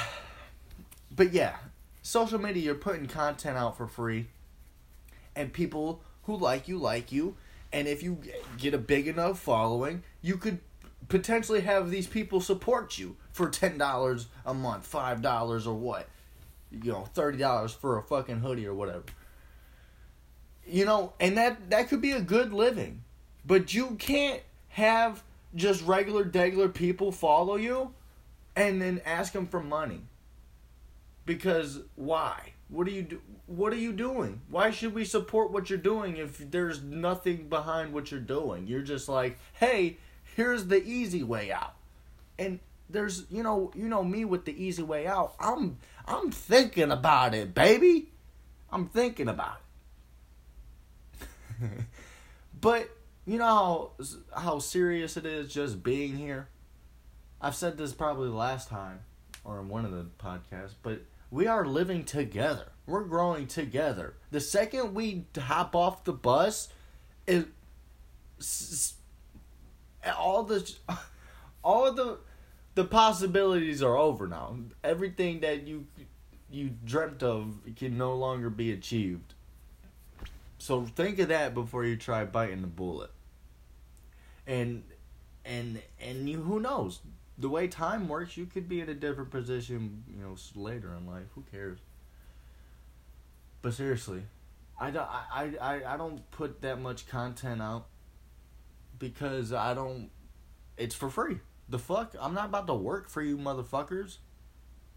but 1.15 1.35
yeah, 1.35 1.57
social 2.01 2.39
media, 2.39 2.63
you're 2.63 2.75
putting 2.77 3.05
content 3.05 3.59
out 3.59 3.77
for 3.77 3.87
free, 3.87 4.29
and 5.37 5.53
people 5.53 6.01
who 6.23 6.35
like 6.35 6.67
you 6.67 6.79
like 6.79 7.13
you, 7.13 7.37
and 7.75 7.87
if 7.87 8.03
you 8.03 8.21
get 8.57 8.73
a 8.73 8.79
big 8.79 9.07
enough 9.07 9.39
following, 9.39 10.03
you 10.23 10.39
could 10.39 10.61
potentially 11.09 11.61
have 11.61 11.91
these 11.91 12.07
people 12.07 12.41
support 12.41 12.97
you 12.97 13.17
for 13.33 13.51
ten 13.51 13.77
dollars 13.77 14.29
a 14.47 14.55
month, 14.55 14.87
five 14.87 15.21
dollars 15.21 15.67
or 15.67 15.75
what, 15.75 16.09
you 16.71 16.91
know, 16.91 17.05
thirty 17.13 17.37
dollars 17.37 17.75
for 17.75 17.99
a 17.99 18.03
fucking 18.03 18.41
hoodie 18.41 18.67
or 18.67 18.73
whatever. 18.73 19.05
You 20.67 20.87
know, 20.87 21.13
and 21.21 21.37
that 21.37 21.69
that 21.69 21.91
could 21.91 22.01
be 22.01 22.13
a 22.13 22.23
good 22.23 22.55
living, 22.55 23.03
but 23.45 23.75
you 23.75 23.97
can't 23.97 24.41
have 24.69 25.23
just 25.55 25.85
regular 25.85 26.25
degular 26.25 26.73
people 26.73 27.13
follow 27.13 27.57
you, 27.57 27.93
and 28.57 28.81
then 28.81 29.01
ask 29.05 29.33
them 29.33 29.47
for 29.47 29.63
money. 29.63 30.03
Because 31.27 31.81
why? 31.97 32.55
What 32.69 32.87
are 32.87 32.93
you 32.93 33.03
do? 33.03 33.21
What 33.47 33.73
are 33.73 33.77
you 33.77 33.93
doing? 33.93 34.41
Why 34.49 34.71
should 34.71 34.95
we 34.95 35.05
support 35.05 35.51
what 35.51 35.71
you're 35.71 35.79
doing 35.79 36.17
if 36.17 36.39
there's 36.51 36.83
nothing 36.83 37.49
behind 37.49 37.93
what 37.93 38.11
you're 38.11 38.21
doing? 38.21 38.67
You're 38.67 38.83
just 38.83 39.09
like, 39.09 39.39
hey, 39.55 39.99
here's 40.37 40.67
the 40.67 40.83
easy 40.83 41.23
way 41.23 41.51
out. 41.51 41.75
And 42.39 42.61
there's 42.89 43.25
you 43.31 43.43
know 43.43 43.73
you 43.75 43.89
know 43.89 44.05
me 44.05 44.25
with 44.25 44.45
the 44.45 44.65
easy 44.65 44.83
way 44.83 45.07
out. 45.07 45.35
I'm 45.41 45.79
I'm 46.07 46.31
thinking 46.31 46.91
about 46.91 47.35
it, 47.35 47.55
baby. 47.55 48.09
I'm 48.71 48.89
thinking 48.89 49.29
about 49.29 49.61
it. 51.61 51.71
but 52.61 52.89
you 53.31 53.39
know 53.39 53.45
how 53.45 53.93
how 54.37 54.59
serious 54.59 55.17
it 55.17 55.25
is 55.25 55.53
just 55.53 55.85
being 55.85 56.17
here. 56.17 56.49
I've 57.41 57.55
said 57.55 57.79
this 57.79 57.93
probably 57.93 58.29
last 58.29 58.69
time 58.69 59.01
or 59.45 59.61
in 59.61 59.69
one 59.69 59.85
of 59.85 59.93
the 59.93 60.07
podcasts, 60.19 60.75
but 60.83 61.03
we 61.31 61.47
are 61.47 61.65
living 61.65 62.03
together. 62.03 62.73
We're 62.87 63.05
growing 63.05 63.47
together. 63.47 64.15
The 64.33 64.41
second 64.41 64.95
we 64.95 65.27
hop 65.39 65.77
off 65.77 66.03
the 66.03 66.13
bus, 66.13 66.71
it 67.29 67.47
all 70.19 70.43
the 70.43 70.69
all 71.63 71.93
the 71.93 72.19
the 72.75 72.85
possibilities 72.85 73.81
are 73.81 73.97
over 73.97 74.27
now. 74.27 74.57
Everything 74.83 75.39
that 75.41 75.69
you 75.69 75.87
you 76.51 76.73
dreamt 76.85 77.23
of 77.23 77.61
can 77.77 77.97
no 77.97 78.13
longer 78.17 78.51
be 78.51 78.73
achieved. 78.73 79.35
So 80.59 80.85
think 80.85 81.21
of 81.21 81.29
that 81.29 81.55
before 81.55 81.85
you 81.85 81.97
try 81.97 82.25
biting 82.25 82.63
the 82.63 82.67
bullet. 82.67 83.13
And 84.51 84.83
and 85.45 85.81
and 86.01 86.29
you 86.29 86.43
who 86.43 86.61
knows 86.61 87.01
the 87.39 87.49
way 87.49 87.69
time 87.69 88.09
works, 88.09 88.37
you 88.37 88.47
could 88.47 88.69
be 88.69 88.81
in 88.81 88.89
a 88.89 88.95
different 88.95 89.31
position, 89.31 90.05
you 90.15 90.23
know, 90.23 90.37
later 90.55 90.95
in 90.95 91.07
life. 91.07 91.27
Who 91.35 91.45
cares? 91.51 91.79
But 93.63 93.75
seriously, 93.75 94.23
I 94.79 94.91
don't 94.91 95.09
I, 95.09 95.53
I, 95.61 95.95
I 95.95 95.97
don't 95.97 96.29
put 96.31 96.63
that 96.63 96.81
much 96.81 97.07
content 97.09 97.63
out 97.63 97.87
because 98.99 99.53
I 99.53 99.75
don't. 99.75 100.11
It's 100.77 100.95
for 100.95 101.11
free. 101.11 101.41
The 101.69 101.79
fuck? 101.79 102.15
I'm 102.21 102.35
not 102.35 102.47
about 102.47 102.67
to 102.67 102.75
work 102.75 103.09
for 103.09 103.23
you, 103.23 103.37
motherfuckers. 103.37 104.19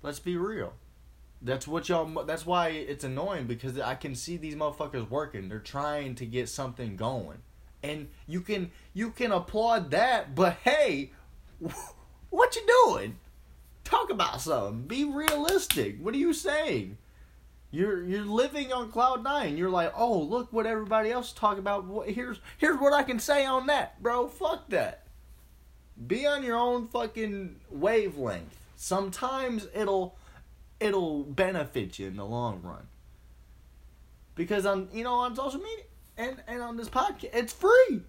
Let's 0.02 0.20
be 0.20 0.38
real. 0.38 0.74
That's 1.42 1.68
what 1.68 1.90
y'all. 1.90 2.24
That's 2.24 2.46
why 2.46 2.70
it's 2.70 3.04
annoying 3.04 3.48
because 3.48 3.80
I 3.80 3.96
can 3.96 4.16
see 4.16 4.38
these 4.38 4.56
motherfuckers 4.56 5.10
working. 5.10 5.50
They're 5.50 5.60
trying 5.60 6.16
to 6.16 6.26
get 6.26 6.50
something 6.50 6.96
going, 6.96 7.40
and 7.84 8.08
you 8.28 8.42
can 8.42 8.72
you 8.94 9.12
can 9.12 9.32
applaud 9.32 9.92
that. 9.92 10.34
But 10.34 10.58
hey, 10.64 11.12
what 12.30 12.56
you 12.56 12.88
doing? 12.88 13.18
Talk 13.84 14.10
about 14.10 14.42
something. 14.42 14.84
Be 14.88 15.04
realistic. 15.04 15.98
What 16.02 16.14
are 16.16 16.18
you 16.18 16.34
saying? 16.34 16.98
You're 17.70 18.04
you're 18.04 18.26
living 18.26 18.72
on 18.72 18.92
cloud 18.92 19.24
nine. 19.24 19.58
You're 19.58 19.70
like, 19.70 19.94
oh 19.96 20.18
look 20.18 20.52
what 20.54 20.66
everybody 20.66 21.12
else 21.12 21.34
talk 21.34 21.58
about. 21.58 21.86
Here's 22.08 22.40
here's 22.58 22.80
what 22.80 22.94
I 22.94 23.04
can 23.04 23.20
say 23.20 23.46
on 23.46 23.68
that, 23.68 24.02
bro. 24.02 24.28
Fuck 24.28 24.70
that. 24.70 25.04
Be 26.08 26.26
on 26.26 26.44
your 26.44 26.58
own 26.58 26.88
fucking 26.88 27.58
wavelength. 27.70 28.58
Sometimes 28.76 29.68
it'll 29.74 30.16
it'll 30.80 31.24
benefit 31.24 32.00
you 32.00 32.08
in 32.08 32.16
the 32.16 32.26
long 32.26 32.62
run. 32.62 32.88
Because 34.36 34.66
on 34.66 34.88
you 34.94 35.04
know 35.04 35.16
on 35.16 35.36
social 35.36 35.60
media 35.60 35.86
and 36.18 36.42
and 36.48 36.62
on 36.62 36.78
this 36.78 36.90
podcast, 36.90 37.30
it's 37.34 37.54
free. 37.54 38.02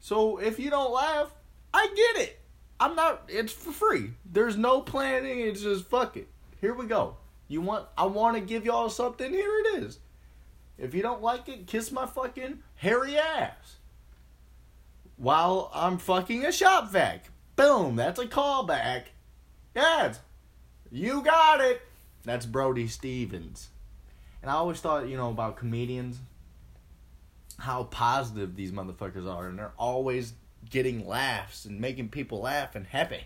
So 0.00 0.38
if 0.38 0.58
you 0.58 0.70
don't 0.70 0.92
laugh, 0.92 1.32
I 1.72 1.86
get 1.94 2.22
it. 2.24 2.40
I'm 2.80 2.96
not. 2.96 3.22
It's 3.28 3.52
for 3.52 3.72
free. 3.72 4.12
There's 4.24 4.56
no 4.56 4.80
planning. 4.80 5.40
It's 5.40 5.62
just 5.62 5.86
fuck 5.86 6.16
it. 6.16 6.28
Here 6.60 6.74
we 6.74 6.86
go. 6.86 7.16
You 7.48 7.60
want? 7.60 7.86
I 7.96 8.06
want 8.06 8.36
to 8.36 8.40
give 8.40 8.64
y'all 8.64 8.88
something. 8.88 9.30
Here 9.30 9.62
it 9.64 9.82
is. 9.82 9.98
If 10.78 10.94
you 10.94 11.02
don't 11.02 11.22
like 11.22 11.48
it, 11.48 11.66
kiss 11.66 11.92
my 11.92 12.06
fucking 12.06 12.62
hairy 12.74 13.16
ass. 13.16 13.76
While 15.16 15.70
I'm 15.72 15.98
fucking 15.98 16.44
a 16.44 16.50
shop 16.50 16.90
vac. 16.90 17.26
Boom. 17.54 17.94
That's 17.94 18.18
a 18.18 18.26
callback. 18.26 19.04
Yes. 19.76 20.18
You 20.90 21.22
got 21.22 21.60
it. 21.60 21.82
That's 22.24 22.46
Brody 22.46 22.88
Stevens. 22.88 23.68
And 24.42 24.50
I 24.50 24.54
always 24.54 24.80
thought, 24.80 25.08
you 25.08 25.16
know, 25.16 25.30
about 25.30 25.56
comedians, 25.56 26.18
how 27.58 27.84
positive 27.84 28.56
these 28.56 28.72
motherfuckers 28.72 29.30
are, 29.30 29.48
and 29.48 29.58
they're 29.58 29.72
always 29.78 30.34
getting 30.68 31.06
laughs 31.06 31.64
and 31.64 31.80
making 31.80 32.08
people 32.08 32.40
laugh 32.40 32.74
and 32.74 32.86
happy. 32.86 33.24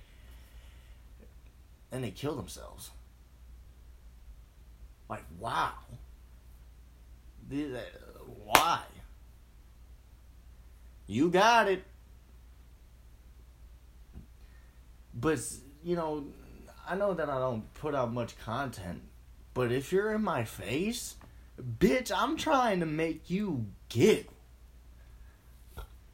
And 1.92 2.02
they 2.02 2.10
kill 2.10 2.34
themselves. 2.34 2.90
Like, 5.08 5.24
wow. 5.38 5.72
Why? 8.44 8.80
You 11.06 11.30
got 11.30 11.68
it. 11.68 11.84
But, 15.14 15.40
you 15.84 15.96
know, 15.96 16.26
I 16.88 16.96
know 16.96 17.14
that 17.14 17.30
I 17.30 17.38
don't 17.38 17.72
put 17.74 17.94
out 17.94 18.12
much 18.12 18.38
content, 18.38 19.02
but 19.54 19.72
if 19.72 19.92
you're 19.92 20.12
in 20.12 20.22
my 20.22 20.44
face, 20.44 21.14
bitch, 21.60 22.12
I'm 22.14 22.36
trying 22.36 22.80
to 22.80 22.86
make 22.86 23.30
you 23.30 23.66
get. 23.88 24.28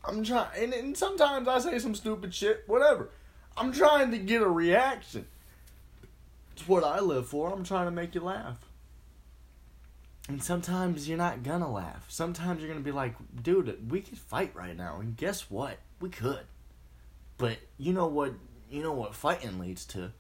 I'm 0.05 0.25
trying, 0.25 0.49
and, 0.57 0.73
and 0.73 0.97
sometimes 0.97 1.47
I 1.47 1.59
say 1.61 1.79
some 1.79 1.95
stupid 1.95 2.35
shit, 2.35 2.64
whatever. 2.67 3.11
I'm 3.57 3.73
trying 3.73 4.11
to 4.11 4.19
get 4.19 4.43
a 4.43 4.49
reaction. 4.49 5.26
It's 6.52 6.67
what 6.67 6.85
I 6.85 7.00
live 7.00 7.29
for. 7.29 7.52
I'm 7.52 7.64
trying 7.64 7.87
to 7.87 7.91
make 7.91 8.14
you 8.14 8.21
laugh. 8.21 8.59
And 10.29 10.43
sometimes 10.43 11.09
you're 11.09 11.19
not 11.19 11.43
gonna 11.43 11.71
laugh. 11.71 12.05
Sometimes 12.09 12.61
you're 12.61 12.71
gonna 12.71 12.85
be 12.85 12.93
like, 12.93 13.14
dude, 13.43 13.91
we 13.91 14.00
could 14.00 14.19
fight 14.19 14.55
right 14.55 14.76
now. 14.76 14.99
And 15.00 15.17
guess 15.17 15.50
what? 15.50 15.79
We 16.00 16.11
could. 16.11 16.45
But 17.38 17.59
you 17.76 17.93
know 17.93 18.07
what 18.07 18.35
you 18.71 18.83
know 18.83 18.93
what 18.93 19.14
fighting 19.14 19.59
leads 19.59 19.85
to? 19.87 20.12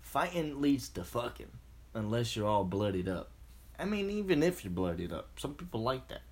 Fighting 0.00 0.60
leads 0.60 0.88
to 0.90 1.04
fucking. 1.04 1.50
Unless 1.94 2.36
you're 2.36 2.46
all 2.46 2.64
bloodied 2.64 3.08
up. 3.08 3.30
I 3.78 3.84
mean, 3.84 4.10
even 4.10 4.42
if 4.42 4.64
you're 4.64 4.72
bloodied 4.72 5.12
up. 5.12 5.38
Some 5.38 5.54
people 5.54 5.82
like 5.82 6.08
that. 6.08 6.22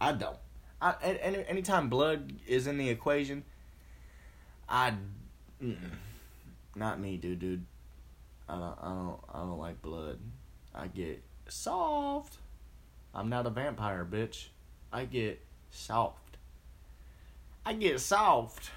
I 0.00 0.12
don't. 0.12 0.36
I, 0.80 0.94
any 1.02 1.44
anytime 1.46 1.88
blood 1.88 2.32
is 2.46 2.66
in 2.66 2.76
the 2.76 2.90
equation, 2.90 3.44
I, 4.68 4.92
mm, 5.62 5.76
not 6.74 7.00
me, 7.00 7.16
dude, 7.16 7.38
dude. 7.38 7.64
I 8.48 8.54
don't, 8.54 8.78
I 8.80 8.88
don't, 8.88 9.20
I 9.32 9.38
don't 9.38 9.58
like 9.58 9.80
blood. 9.82 10.18
I 10.74 10.86
get 10.88 11.22
soft. 11.48 12.38
I'm 13.14 13.28
not 13.28 13.46
a 13.46 13.50
vampire, 13.50 14.06
bitch. 14.08 14.48
I 14.92 15.06
get 15.06 15.40
soft. 15.70 16.36
I 17.64 17.72
get 17.72 18.00
soft. 18.00 18.70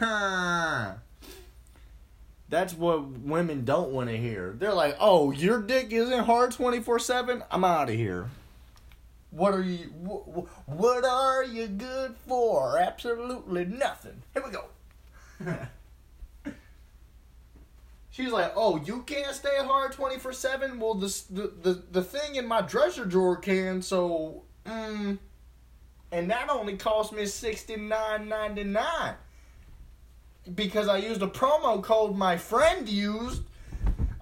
That's 2.48 2.74
what 2.74 3.06
women 3.06 3.64
don't 3.64 3.90
want 3.90 4.08
to 4.08 4.16
hear. 4.16 4.54
They're 4.58 4.72
like, 4.72 4.96
"Oh, 4.98 5.30
your 5.32 5.60
dick 5.60 5.92
isn't 5.92 6.24
hard 6.24 6.52
24/7? 6.52 7.44
I'm 7.50 7.64
out 7.64 7.90
of 7.90 7.94
here." 7.94 8.30
What 9.30 9.54
are 9.54 9.62
you 9.62 9.86
wh- 10.04 10.68
what 10.68 11.04
are 11.04 11.44
you 11.44 11.66
good 11.66 12.16
for? 12.26 12.78
Absolutely 12.78 13.64
nothing. 13.64 14.22
Here 14.32 14.42
we 14.44 14.50
go. 14.50 14.64
She's 18.10 18.32
like, 18.32 18.52
"Oh, 18.56 18.76
you 18.76 19.02
can't 19.02 19.34
stay 19.34 19.58
hard 19.58 19.92
24/7? 19.92 20.78
Well, 20.78 20.94
the 20.94 21.22
the 21.30 21.52
the, 21.62 21.82
the 21.92 22.02
thing 22.02 22.36
in 22.36 22.46
my 22.46 22.62
dresser 22.62 23.04
drawer 23.04 23.36
can, 23.36 23.82
so 23.82 24.44
mm, 24.64 25.18
and 26.12 26.30
that 26.30 26.48
only 26.48 26.76
cost 26.78 27.12
me 27.12 27.24
69.99 27.24 29.14
because 30.54 30.88
I 30.88 30.98
used 30.98 31.20
a 31.22 31.26
promo 31.26 31.82
code 31.82 32.16
my 32.16 32.36
friend 32.36 32.88
used. 32.88 33.42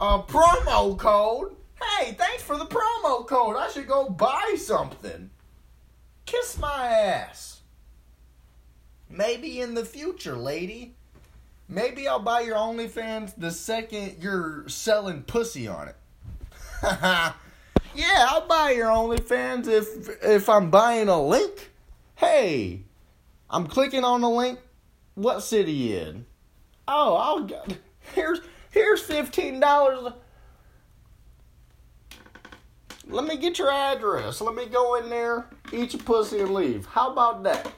A 0.00 0.18
promo 0.18 0.98
code? 0.98 1.54
Hey, 1.98 2.12
thanks 2.12 2.42
for 2.42 2.56
the 2.56 2.66
promo 2.66 3.26
code. 3.26 3.56
I 3.56 3.68
should 3.70 3.86
go 3.86 4.08
buy 4.08 4.56
something. 4.58 5.30
Kiss 6.26 6.58
my 6.58 6.88
ass. 6.88 7.60
Maybe 9.08 9.60
in 9.60 9.74
the 9.74 9.84
future, 9.84 10.36
lady. 10.36 10.94
Maybe 11.68 12.08
I'll 12.08 12.20
buy 12.20 12.40
your 12.40 12.56
OnlyFans 12.56 13.34
the 13.36 13.50
second 13.50 14.16
you're 14.20 14.68
selling 14.68 15.22
pussy 15.22 15.66
on 15.66 15.88
it. 15.88 15.96
yeah, 16.82 18.26
I'll 18.28 18.46
buy 18.46 18.72
your 18.72 18.88
OnlyFans 18.88 19.66
if 19.66 20.22
if 20.22 20.48
I'm 20.48 20.70
buying 20.70 21.08
a 21.08 21.20
link. 21.20 21.70
Hey, 22.16 22.82
I'm 23.48 23.66
clicking 23.66 24.04
on 24.04 24.20
the 24.20 24.28
link. 24.28 24.58
What 25.14 25.40
city 25.40 25.96
in? 25.96 26.26
Oh, 26.86 27.14
I'll 27.14 27.44
go. 27.44 27.62
Here's 28.14 28.40
here's 28.70 29.00
fifteen 29.00 29.60
dollars. 29.60 30.12
Let 33.08 33.24
me 33.24 33.36
get 33.36 33.58
your 33.58 33.70
address. 33.70 34.40
Let 34.40 34.54
me 34.54 34.66
go 34.66 34.96
in 34.96 35.10
there, 35.10 35.46
eat 35.72 35.92
your 35.92 36.02
pussy, 36.02 36.40
and 36.40 36.54
leave. 36.54 36.86
How 36.86 37.12
about 37.12 37.42
that? 37.44 37.72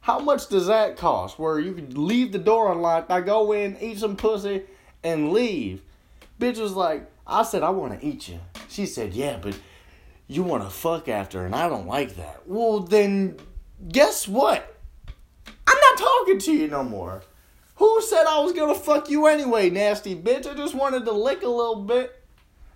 How 0.00 0.18
much 0.18 0.48
does 0.48 0.66
that 0.66 0.96
cost? 0.96 1.38
Where 1.38 1.58
you 1.58 1.72
can 1.72 2.06
leave 2.06 2.30
the 2.30 2.38
door 2.38 2.70
unlocked, 2.70 3.10
I 3.10 3.20
go 3.20 3.52
in, 3.52 3.76
eat 3.80 3.98
some 3.98 4.16
pussy, 4.16 4.62
and 5.02 5.32
leave. 5.32 5.82
Bitch 6.38 6.58
was 6.58 6.74
like, 6.74 7.10
I 7.26 7.42
said 7.42 7.62
I 7.62 7.70
want 7.70 7.98
to 7.98 8.06
eat 8.06 8.28
you. 8.28 8.38
She 8.68 8.86
said, 8.86 9.14
yeah, 9.14 9.38
but 9.40 9.58
you 10.28 10.42
want 10.42 10.62
to 10.62 10.70
fuck 10.70 11.08
after, 11.08 11.44
and 11.44 11.54
I 11.54 11.68
don't 11.68 11.86
like 11.86 12.16
that. 12.16 12.42
Well, 12.46 12.80
then, 12.80 13.36
guess 13.88 14.28
what? 14.28 14.76
I'm 15.66 15.78
not 15.78 15.98
talking 15.98 16.38
to 16.38 16.52
you 16.52 16.68
no 16.68 16.84
more. 16.84 17.22
Who 17.76 18.00
said 18.02 18.26
I 18.26 18.40
was 18.40 18.52
gonna 18.52 18.74
fuck 18.74 19.10
you 19.10 19.26
anyway, 19.26 19.70
nasty 19.70 20.14
bitch? 20.14 20.46
I 20.50 20.54
just 20.54 20.74
wanted 20.74 21.04
to 21.04 21.12
lick 21.12 21.42
a 21.42 21.48
little 21.48 21.82
bit. 21.82 22.22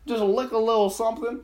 Just 0.07 0.23
lick 0.23 0.53
a 0.53 0.59
little 0.59 0.91
something 0.91 1.41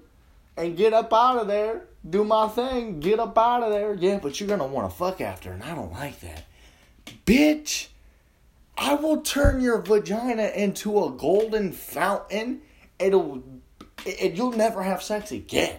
and 0.57 0.77
get 0.77 0.93
up 0.93 1.13
out 1.13 1.39
of 1.39 1.47
there 1.47 1.87
do 2.09 2.25
my 2.25 2.49
thing, 2.49 3.01
get 3.01 3.19
up 3.19 3.37
out 3.37 3.63
of 3.63 3.71
there. 3.71 3.95
Yeah, 3.95 4.19
but 4.23 4.39
you're 4.39 4.49
gonna 4.49 4.67
wanna 4.67 4.91
fuck 4.91 5.21
after, 5.21 5.53
and 5.53 5.63
I 5.63 5.75
don't 5.75 5.93
like 5.93 6.21
that. 6.21 6.45
Bitch, 7.25 7.89
I 8.77 8.95
will 8.95 9.21
turn 9.23 9.61
your 9.61 9.81
vagina 9.81 10.49
into 10.55 11.03
a 11.05 11.11
golden 11.11 11.73
fountain. 11.73 12.63
It'll, 12.99 13.43
it, 14.05 14.35
you'll 14.35 14.53
never 14.53 14.83
have 14.83 15.03
sex 15.03 15.33
again. 15.33 15.79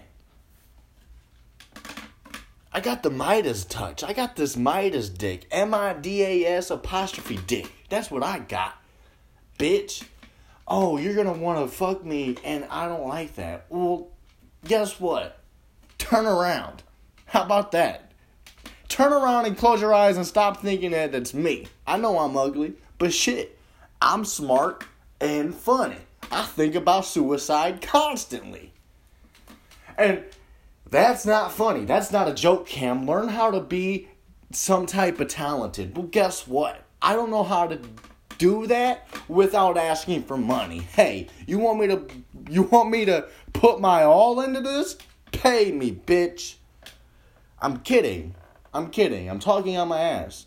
I 2.73 2.79
got 2.79 3.01
the 3.03 3.09
Midas 3.09 3.65
touch. 3.65 4.03
I 4.03 4.13
got 4.13 4.35
this 4.35 4.55
Midas 4.55 5.09
dick. 5.09 5.47
M 5.49 5.73
I 5.73 5.93
D 5.93 6.23
A 6.23 6.57
S 6.57 6.69
apostrophe 6.69 7.39
dick. 7.47 7.71
That's 7.89 8.11
what 8.11 8.23
I 8.23 8.39
got. 8.39 8.75
Bitch. 9.57 10.03
Oh, 10.67 10.97
you're 10.97 11.15
gonna 11.15 11.33
wanna 11.33 11.67
fuck 11.67 12.03
me, 12.03 12.35
and 12.43 12.65
I 12.69 12.87
don't 12.87 13.07
like 13.07 13.35
that. 13.35 13.65
Well, 13.69 14.09
guess 14.65 14.99
what? 14.99 15.37
turn 15.97 16.25
around. 16.25 16.83
How 17.25 17.43
about 17.43 17.71
that? 17.73 18.11
Turn 18.87 19.11
around 19.11 19.45
and 19.45 19.57
close 19.57 19.81
your 19.81 19.93
eyes 19.93 20.15
and 20.15 20.25
stop 20.25 20.61
thinking 20.61 20.91
that 20.91 21.13
it's 21.13 21.33
me. 21.33 21.67
I 21.85 21.97
know 21.97 22.19
I'm 22.19 22.37
ugly, 22.37 22.75
but 22.97 23.13
shit, 23.13 23.57
I'm 24.01 24.23
smart 24.23 24.85
and 25.19 25.53
funny. 25.53 25.97
I 26.31 26.43
think 26.43 26.75
about 26.75 27.05
suicide 27.05 27.81
constantly. 27.81 28.71
And 29.97 30.23
that's 30.89 31.25
not 31.25 31.51
funny. 31.51 31.83
That's 31.83 32.11
not 32.11 32.29
a 32.29 32.33
joke, 32.33 32.67
Cam. 32.67 33.05
Learn 33.05 33.27
how 33.27 33.51
to 33.51 33.59
be 33.59 34.07
some 34.51 34.85
type 34.85 35.19
of 35.19 35.27
talented. 35.27 35.97
Well, 35.97 36.07
guess 36.07 36.47
what? 36.47 36.83
I 37.01 37.13
don't 37.13 37.29
know 37.29 37.43
how 37.43 37.67
to 37.67 37.79
do 38.37 38.67
that 38.67 39.07
without 39.27 39.77
asking 39.77 40.23
for 40.23 40.37
money. 40.37 40.79
Hey, 40.79 41.27
you 41.45 41.59
want 41.59 41.79
me 41.79 41.87
to 41.87 42.07
you 42.49 42.63
want 42.63 42.89
me 42.89 43.05
to 43.05 43.27
put 43.53 43.79
my 43.79 44.03
all 44.03 44.41
into 44.41 44.61
this? 44.61 44.97
Pay 45.31 45.71
me, 45.71 45.91
bitch. 45.91 46.55
I'm 47.61 47.77
kidding. 47.79 48.35
I'm 48.73 48.89
kidding. 48.89 49.29
I'm 49.29 49.39
talking 49.39 49.77
on 49.77 49.87
my 49.87 49.99
ass. 49.99 50.45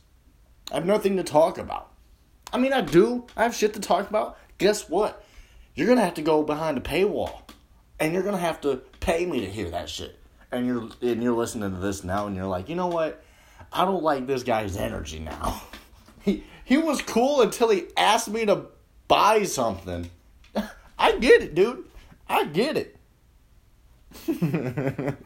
I 0.71 0.77
have 0.77 0.87
nothing 0.87 1.17
to 1.17 1.25
talk 1.25 1.59
about. 1.59 1.91
I 2.53 2.59
mean, 2.59 2.73
I 2.73 2.81
do. 2.81 3.27
I 3.37 3.43
have 3.43 3.55
shit 3.55 3.75
to 3.75 3.81
talk 3.81 4.09
about. 4.09 4.39
Guess 4.59 4.89
what? 4.89 5.25
You're 5.75 5.89
gonna 5.89 6.05
have 6.05 6.15
to 6.15 6.23
go 6.23 6.43
behind 6.43 6.79
a 6.79 6.81
paywall, 6.81 7.43
and 7.99 8.13
you're 8.13 8.23
gonna 8.23 8.37
have 8.37 8.61
to 8.63 8.77
pay 9.01 9.27
me 9.27 9.41
to 9.41 9.51
hear 9.51 9.71
that 9.71 9.89
shit. 9.89 10.19
And 10.53 10.67
you're 10.67 10.89
and 11.03 11.23
you're 11.23 11.37
listening 11.37 11.71
to 11.71 11.79
this 11.79 12.05
now, 12.05 12.27
and 12.27 12.37
you're 12.37 12.47
like, 12.47 12.69
you 12.69 12.77
know 12.77 12.89
what? 12.89 13.23
I 13.73 13.85
don't 13.85 14.03
like 14.03 14.27
this 14.27 14.43
guy's 14.43 14.77
energy 14.77 15.19
now. 15.19 15.63
He 16.23 16.45
he 16.71 16.79
was 16.79 17.03
cool 17.03 17.43
until 17.43 17.69
he 17.69 17.89
asked 17.97 18.29
me 18.29 18.47
to 18.47 18.67
buy 19.09 19.43
something. 19.43 20.09
I 20.99 21.19
get 21.19 21.43
it, 21.43 21.57
dude. 21.57 21.85
I 22.29 22.45
get 22.45 22.77
it. 22.77 22.97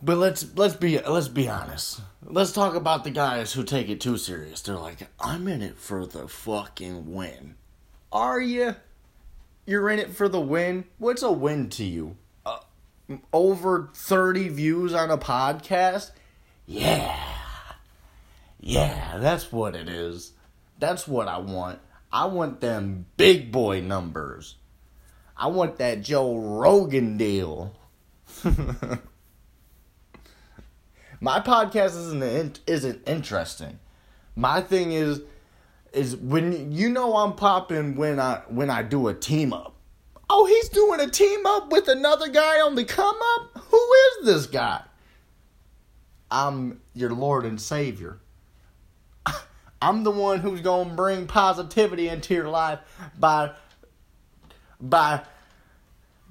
but 0.00 0.16
let's 0.18 0.56
let's 0.56 0.76
be 0.76 1.00
let's 1.00 1.26
be 1.26 1.48
honest. 1.48 2.00
Let's 2.24 2.52
talk 2.52 2.76
about 2.76 3.02
the 3.02 3.10
guys 3.10 3.52
who 3.52 3.64
take 3.64 3.88
it 3.88 4.00
too 4.00 4.16
serious. 4.16 4.62
They're 4.62 4.76
like, 4.76 5.08
"I'm 5.18 5.48
in 5.48 5.62
it 5.62 5.78
for 5.78 6.06
the 6.06 6.28
fucking 6.28 7.12
win." 7.12 7.56
Are 8.12 8.40
you? 8.40 8.76
You're 9.66 9.90
in 9.90 9.98
it 9.98 10.14
for 10.14 10.28
the 10.28 10.40
win. 10.40 10.84
What's 10.98 11.22
a 11.22 11.32
win 11.32 11.70
to 11.70 11.82
you? 11.82 12.16
Uh, 12.46 12.58
over 13.32 13.90
30 13.94 14.48
views 14.50 14.94
on 14.94 15.10
a 15.10 15.18
podcast? 15.18 16.12
Yeah. 16.66 17.18
Yeah, 18.60 19.18
that's 19.18 19.50
what 19.50 19.74
it 19.74 19.88
is. 19.88 20.32
That's 20.78 21.08
what 21.08 21.28
I 21.28 21.38
want. 21.38 21.80
I 22.12 22.26
want 22.26 22.60
them 22.60 23.06
big 23.16 23.50
boy 23.50 23.80
numbers. 23.80 24.56
I 25.36 25.48
want 25.48 25.78
that 25.78 26.02
Joe 26.02 26.36
Rogan 26.36 27.16
deal. 27.16 27.74
My 31.20 31.40
podcast 31.40 31.96
isn't 31.96 32.60
isn't 32.66 33.08
interesting. 33.08 33.78
My 34.36 34.60
thing 34.60 34.92
is 34.92 35.22
is 35.92 36.16
when 36.16 36.72
you 36.72 36.88
know 36.90 37.16
I'm 37.16 37.34
popping 37.34 37.96
when 37.96 38.18
I 38.20 38.42
when 38.48 38.70
I 38.70 38.82
do 38.82 39.08
a 39.08 39.14
team 39.14 39.52
up. 39.52 39.74
Oh, 40.28 40.46
he's 40.46 40.68
doing 40.68 41.00
a 41.00 41.08
team 41.08 41.44
up 41.46 41.70
with 41.70 41.88
another 41.88 42.28
guy 42.28 42.60
on 42.60 42.74
the 42.74 42.84
come 42.84 43.18
up? 43.36 43.58
Who 43.70 43.92
is 43.92 44.26
this 44.26 44.46
guy? 44.46 44.82
I'm 46.32 46.80
your 46.94 47.10
Lord 47.10 47.44
and 47.44 47.60
Savior. 47.60 48.18
I'm 49.82 50.02
the 50.02 50.10
one 50.10 50.40
who's 50.40 50.60
going 50.60 50.90
to 50.90 50.94
bring 50.94 51.26
positivity 51.26 52.08
into 52.08 52.34
your 52.34 52.48
life 52.48 52.80
by 53.18 53.52
by 54.80 55.22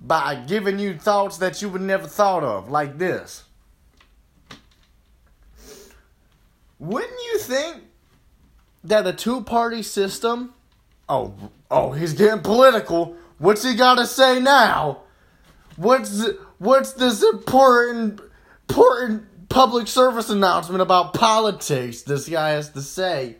by 0.01 0.35
giving 0.35 0.79
you 0.79 0.97
thoughts 0.97 1.37
that 1.37 1.61
you 1.61 1.69
would 1.69 1.81
never 1.81 2.07
thought 2.07 2.43
of 2.43 2.69
like 2.69 2.97
this. 2.97 3.43
Wouldn't 6.79 7.19
you 7.31 7.37
think 7.37 7.83
that 8.83 9.05
a 9.05 9.13
two-party 9.13 9.83
system 9.83 10.55
Oh, 11.11 11.33
oh, 11.69 11.91
he's 11.91 12.13
getting 12.13 12.39
political. 12.39 13.17
What's 13.37 13.63
he 13.63 13.75
got 13.75 13.95
to 13.95 14.05
say 14.05 14.39
now? 14.39 15.01
What's 15.75 16.25
what's 16.57 16.93
this 16.93 17.21
important 17.21 18.21
important 18.69 19.25
public 19.51 19.87
service 19.87 20.29
announcement 20.29 20.81
about 20.81 21.13
politics 21.13 22.01
this 22.01 22.27
guy 22.27 22.51
has 22.51 22.69
to 22.71 22.81
say? 22.81 23.35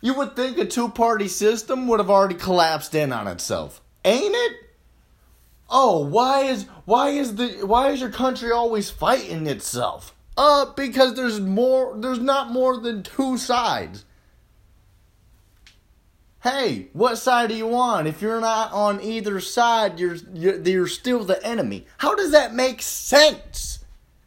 You 0.00 0.14
would 0.14 0.36
think 0.36 0.58
a 0.58 0.66
two 0.66 0.88
party 0.90 1.28
system 1.28 1.86
would 1.88 2.00
have 2.00 2.10
already 2.10 2.34
collapsed 2.34 2.94
in 2.94 3.12
on 3.12 3.26
itself. 3.26 3.80
Ain't 4.04 4.34
it? 4.34 4.52
Oh, 5.70 6.04
why 6.04 6.42
is 6.42 6.66
why 6.84 7.10
is 7.10 7.36
the 7.36 7.64
why 7.64 7.90
is 7.90 8.00
your 8.00 8.10
country 8.10 8.52
always 8.52 8.90
fighting 8.90 9.46
itself? 9.46 10.14
Uh 10.36 10.66
because 10.74 11.14
there's 11.14 11.40
more 11.40 11.96
there's 11.98 12.18
not 12.18 12.50
more 12.50 12.78
than 12.78 13.02
two 13.02 13.38
sides. 13.38 14.04
Hey, 16.42 16.88
what 16.92 17.16
side 17.16 17.50
are 17.50 17.54
you 17.54 17.74
on? 17.74 18.06
If 18.06 18.20
you're 18.20 18.40
not 18.40 18.70
on 18.72 19.00
either 19.00 19.40
side, 19.40 19.98
you're, 19.98 20.16
you're 20.34 20.60
you're 20.60 20.86
still 20.86 21.24
the 21.24 21.42
enemy. 21.42 21.86
How 21.96 22.14
does 22.14 22.32
that 22.32 22.54
make 22.54 22.82
sense? 22.82 23.73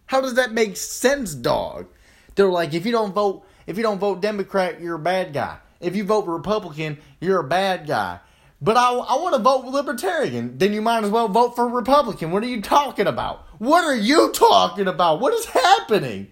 How 0.07 0.21
does 0.21 0.35
that 0.35 0.51
make 0.51 0.77
sense, 0.77 1.35
dog? 1.35 1.87
They're 2.35 2.49
like, 2.49 2.73
if 2.73 2.85
you 2.85 2.91
don't 2.91 3.13
vote, 3.13 3.45
if 3.65 3.77
you 3.77 3.83
don't 3.83 3.99
vote 3.99 4.21
Democrat, 4.21 4.81
you're 4.81 4.95
a 4.95 4.99
bad 4.99 5.33
guy. 5.33 5.57
If 5.79 5.95
you 5.95 6.03
vote 6.03 6.25
Republican, 6.25 6.97
you're 7.19 7.39
a 7.39 7.47
bad 7.47 7.87
guy. 7.87 8.19
But 8.61 8.77
I, 8.77 8.91
I 8.91 9.15
want 9.21 9.35
to 9.35 9.41
vote 9.41 9.65
Libertarian. 9.65 10.57
Then 10.57 10.73
you 10.73 10.81
might 10.81 11.03
as 11.03 11.11
well 11.11 11.27
vote 11.27 11.55
for 11.55 11.67
Republican. 11.67 12.31
What 12.31 12.43
are 12.43 12.47
you 12.47 12.61
talking 12.61 13.05
about? 13.05 13.45
What 13.59 13.83
are 13.83 13.95
you 13.95 14.31
talking 14.31 14.87
about? 14.87 15.19
What 15.19 15.33
is 15.33 15.45
happening? 15.45 16.31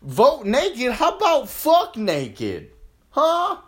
Vote 0.00 0.46
naked? 0.46 0.92
How 0.92 1.16
about 1.16 1.48
fuck 1.48 1.96
naked? 1.96 2.70
Huh? 3.10 3.58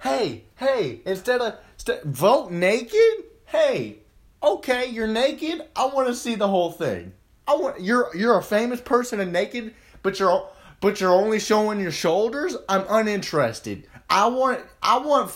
Hey, 0.00 0.44
hey, 0.56 1.00
instead 1.04 1.40
of 1.40 1.54
st- 1.78 2.04
vote 2.04 2.50
naked? 2.50 3.24
Hey, 3.46 3.98
okay, 4.44 4.86
you're 4.86 5.06
naked. 5.06 5.62
I 5.74 5.86
want 5.86 6.08
to 6.08 6.14
see 6.14 6.34
the 6.34 6.48
whole 6.48 6.72
thing. 6.72 7.12
I 7.46 7.56
want 7.56 7.80
you're 7.80 8.14
you're 8.16 8.38
a 8.38 8.42
famous 8.42 8.80
person 8.80 9.20
and 9.20 9.32
naked, 9.32 9.74
but 10.02 10.18
you're 10.18 10.48
but 10.80 11.00
you're 11.00 11.12
only 11.12 11.38
showing 11.38 11.80
your 11.80 11.90
shoulders. 11.90 12.56
I'm 12.68 12.84
uninterested. 12.88 13.86
I 14.08 14.26
want 14.28 14.60
I 14.82 14.98
want 14.98 15.32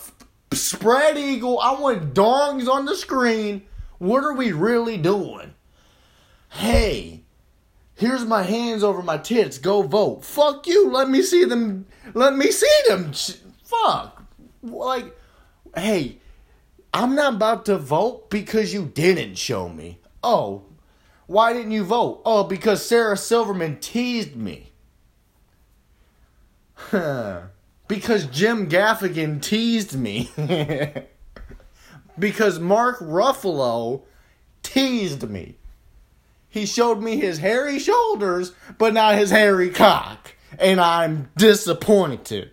spread 0.52 1.18
eagle. 1.18 1.58
I 1.58 1.78
want 1.78 2.14
dongs 2.14 2.68
on 2.68 2.84
the 2.84 2.96
screen. 2.96 3.62
What 3.98 4.24
are 4.24 4.34
we 4.34 4.52
really 4.52 4.96
doing? 4.96 5.54
Hey, 6.50 7.24
here's 7.94 8.24
my 8.24 8.42
hands 8.42 8.82
over 8.82 9.02
my 9.02 9.18
tits. 9.18 9.58
Go 9.58 9.82
vote. 9.82 10.24
Fuck 10.24 10.66
you. 10.66 10.90
Let 10.90 11.10
me 11.10 11.22
see 11.22 11.44
them. 11.44 11.86
Let 12.14 12.36
me 12.36 12.50
see 12.50 12.80
them. 12.86 13.12
Fuck. 13.64 14.22
Like, 14.62 15.16
hey, 15.76 16.18
I'm 16.92 17.14
not 17.14 17.34
about 17.34 17.66
to 17.66 17.76
vote 17.76 18.30
because 18.30 18.72
you 18.72 18.86
didn't 18.86 19.36
show 19.36 19.68
me. 19.68 19.98
Oh, 20.22 20.62
why 21.26 21.52
didn't 21.52 21.72
you 21.72 21.84
vote? 21.84 22.22
Oh, 22.24 22.44
because 22.44 22.84
Sarah 22.84 23.16
Silverman 23.16 23.78
teased 23.80 24.34
me. 24.34 24.72
because 26.90 28.26
Jim 28.26 28.68
Gaffigan 28.68 29.42
teased 29.42 29.94
me. 29.94 30.30
because 32.18 32.58
Mark 32.58 32.98
Ruffalo 33.00 34.02
teased 34.62 35.28
me. 35.28 35.56
He 36.48 36.64
showed 36.64 37.02
me 37.02 37.16
his 37.16 37.38
hairy 37.38 37.78
shoulders, 37.78 38.52
but 38.78 38.94
not 38.94 39.16
his 39.16 39.30
hairy 39.30 39.70
cock. 39.70 40.34
And 40.58 40.80
I'm 40.80 41.30
disappointed. 41.36 42.52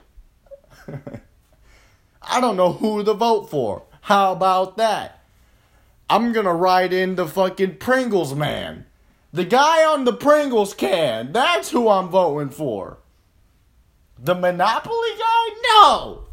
I 2.21 2.41
don't 2.41 2.57
know 2.57 2.73
who 2.73 3.03
to 3.03 3.13
vote 3.13 3.49
for. 3.49 3.83
How 4.05 4.33
about 4.33 4.77
that? 4.77 5.23
I'm 6.11 6.31
gonna 6.31 6.53
write 6.53 6.93
in 6.93 7.15
the 7.15 7.25
fucking 7.25 7.77
Pringles 7.77 8.35
man. 8.35 8.85
The 9.33 9.45
guy 9.45 9.83
on 9.83 10.05
the 10.05 10.13
Pringles 10.13 10.75
can. 10.75 11.31
That's 11.31 11.71
who 11.71 11.89
I'm 11.89 12.09
voting 12.09 12.51
for. 12.51 12.99
The 14.19 14.35
Monopoly 14.35 15.09
guy? 15.17 15.49
No! 15.63 16.25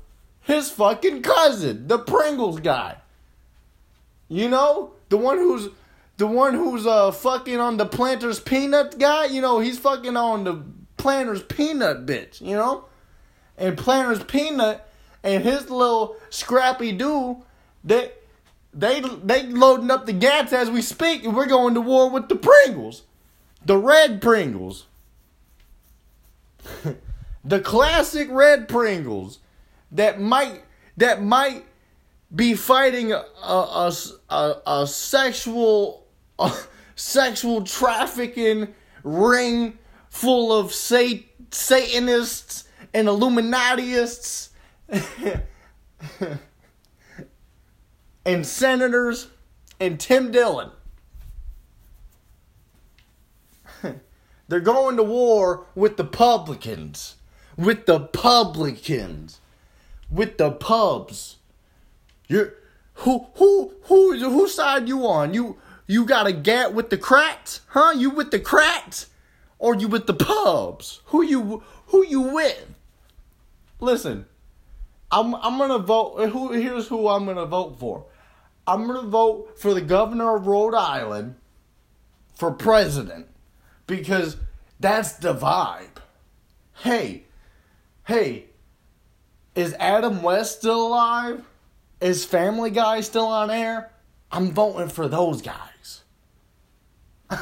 His 0.42 0.70
fucking 0.70 1.22
cousin, 1.22 1.88
the 1.88 1.98
Pringles 1.98 2.61
guy. 2.61 2.98
You 4.28 4.50
know? 4.50 4.92
The 5.08 5.16
one 5.16 5.38
who's 5.38 5.70
the 6.18 6.26
one 6.26 6.52
who's 6.52 6.87
uh 6.87 7.11
fucking 7.11 7.58
on 7.58 7.78
the 7.78 7.87
Planters 7.87 8.38
Peanut 8.38 8.98
guy, 8.98 9.24
you 9.24 9.40
know, 9.40 9.61
he's 9.61 9.78
fucking 9.78 10.18
on 10.18 10.44
the 10.44 10.62
Planters 10.98 11.42
Peanut 11.42 12.04
bitch, 12.04 12.42
you 12.42 12.54
know? 12.54 12.85
And 13.56 13.78
Planters 13.78 14.22
Peanut 14.24 14.87
and 15.22 15.42
his 15.42 15.70
little 15.70 16.16
scrappy 16.28 16.92
do, 16.92 17.46
they 17.85 18.11
they 18.73 19.01
they 19.01 19.45
loading 19.45 19.90
up 19.90 20.07
the 20.07 20.12
gats 20.12 20.53
as 20.53 20.71
we 20.71 20.83
speak, 20.83 21.25
and 21.25 21.37
we're 21.37 21.47
going 21.47 21.75
to 21.75 21.81
war 21.81 22.11
with 22.11 22.29
the 22.29 22.37
Pringles, 22.37 23.03
the 23.64 23.77
red 23.77 24.23
Pringles, 24.23 24.87
the 27.45 27.61
classic 27.61 28.29
red 28.31 28.68
Pringles 28.68 29.40
that 29.90 30.21
might 30.21 30.62
that 30.97 31.23
might 31.23 31.64
be 32.35 32.55
fighting 32.55 33.12
a 33.12 33.25
a, 33.42 33.92
a, 34.31 34.55
a 34.66 34.87
sexual 34.87 36.07
a 36.38 36.53
sexual 36.95 37.64
trafficking 37.64 38.75
ring 39.03 39.79
full 40.09 40.53
of 40.59 40.73
sat- 40.73 41.25
Satanists 41.51 42.68
and 42.95 43.09
Illuminatiists 43.09 44.51
and 48.24 48.46
senators 48.46 49.28
and 49.80 49.98
Tim 49.98 50.30
Dillon. 50.30 50.70
They're 54.48 54.61
going 54.61 54.96
to 54.96 55.02
war 55.02 55.66
with 55.74 55.96
the 55.96 56.04
publicans, 56.04 57.16
with 57.56 57.87
the 57.87 58.00
publicans, 58.00 59.40
with 60.11 60.38
the 60.38 60.50
pubs. 60.50 61.37
You're 62.28 62.54
who 62.94 63.26
who 63.35 63.74
who 63.85 64.18
whose 64.18 64.54
side 64.54 64.88
you 64.88 65.06
on? 65.06 65.35
You 65.35 65.58
you 65.87 66.04
got 66.04 66.26
a 66.26 66.32
gat 66.32 66.72
with 66.74 66.90
the 66.90 66.98
cracks, 66.98 67.61
huh? 67.68 67.94
You 67.96 68.11
with 68.11 68.30
the 68.30 68.38
cracks, 68.38 69.08
or 69.58 69.74
you 69.74 69.88
with 69.88 70.06
the 70.06 70.14
pubs? 70.14 71.00
Who 71.06 71.22
you 71.22 71.62
who 71.87 72.06
you 72.06 72.20
with? 72.20 72.74
Listen, 73.80 74.26
I'm 75.11 75.35
I'm 75.35 75.58
gonna 75.58 75.78
vote. 75.78 76.28
Who 76.30 76.52
here's 76.52 76.88
who 76.88 77.08
I'm 77.08 77.26
gonna 77.26 77.46
vote 77.46 77.78
for. 77.78 78.04
I'm 78.66 78.87
gonna 78.87 79.09
vote 79.09 79.59
for 79.59 79.75
the 79.75 79.81
governor 79.81 80.37
of 80.37 80.46
Rhode 80.46 80.75
Island 80.75 81.37
for 82.35 82.51
president 82.51 83.27
because 83.87 84.37
that's 84.79 85.12
the 85.14 85.35
vibe. 85.35 85.98
Hey, 86.77 87.25
hey, 88.05 88.46
is 89.55 89.75
Adam 89.75 90.22
West 90.22 90.59
still 90.59 90.88
alive? 90.88 91.44
Is 92.01 92.25
Family 92.25 92.70
Guy 92.70 93.01
still 93.01 93.27
on 93.27 93.51
air? 93.51 93.92
I'm 94.31 94.51
voting 94.51 94.88
for 94.88 95.09
those 95.09 95.42
guys. 95.42 96.03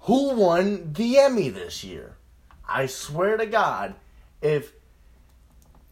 Who 0.00 0.34
won 0.34 0.92
the 0.92 1.18
Emmy 1.18 1.50
this 1.50 1.84
year? 1.84 2.16
I 2.68 2.86
swear 2.86 3.36
to 3.36 3.46
God, 3.46 3.94
if 4.40 4.72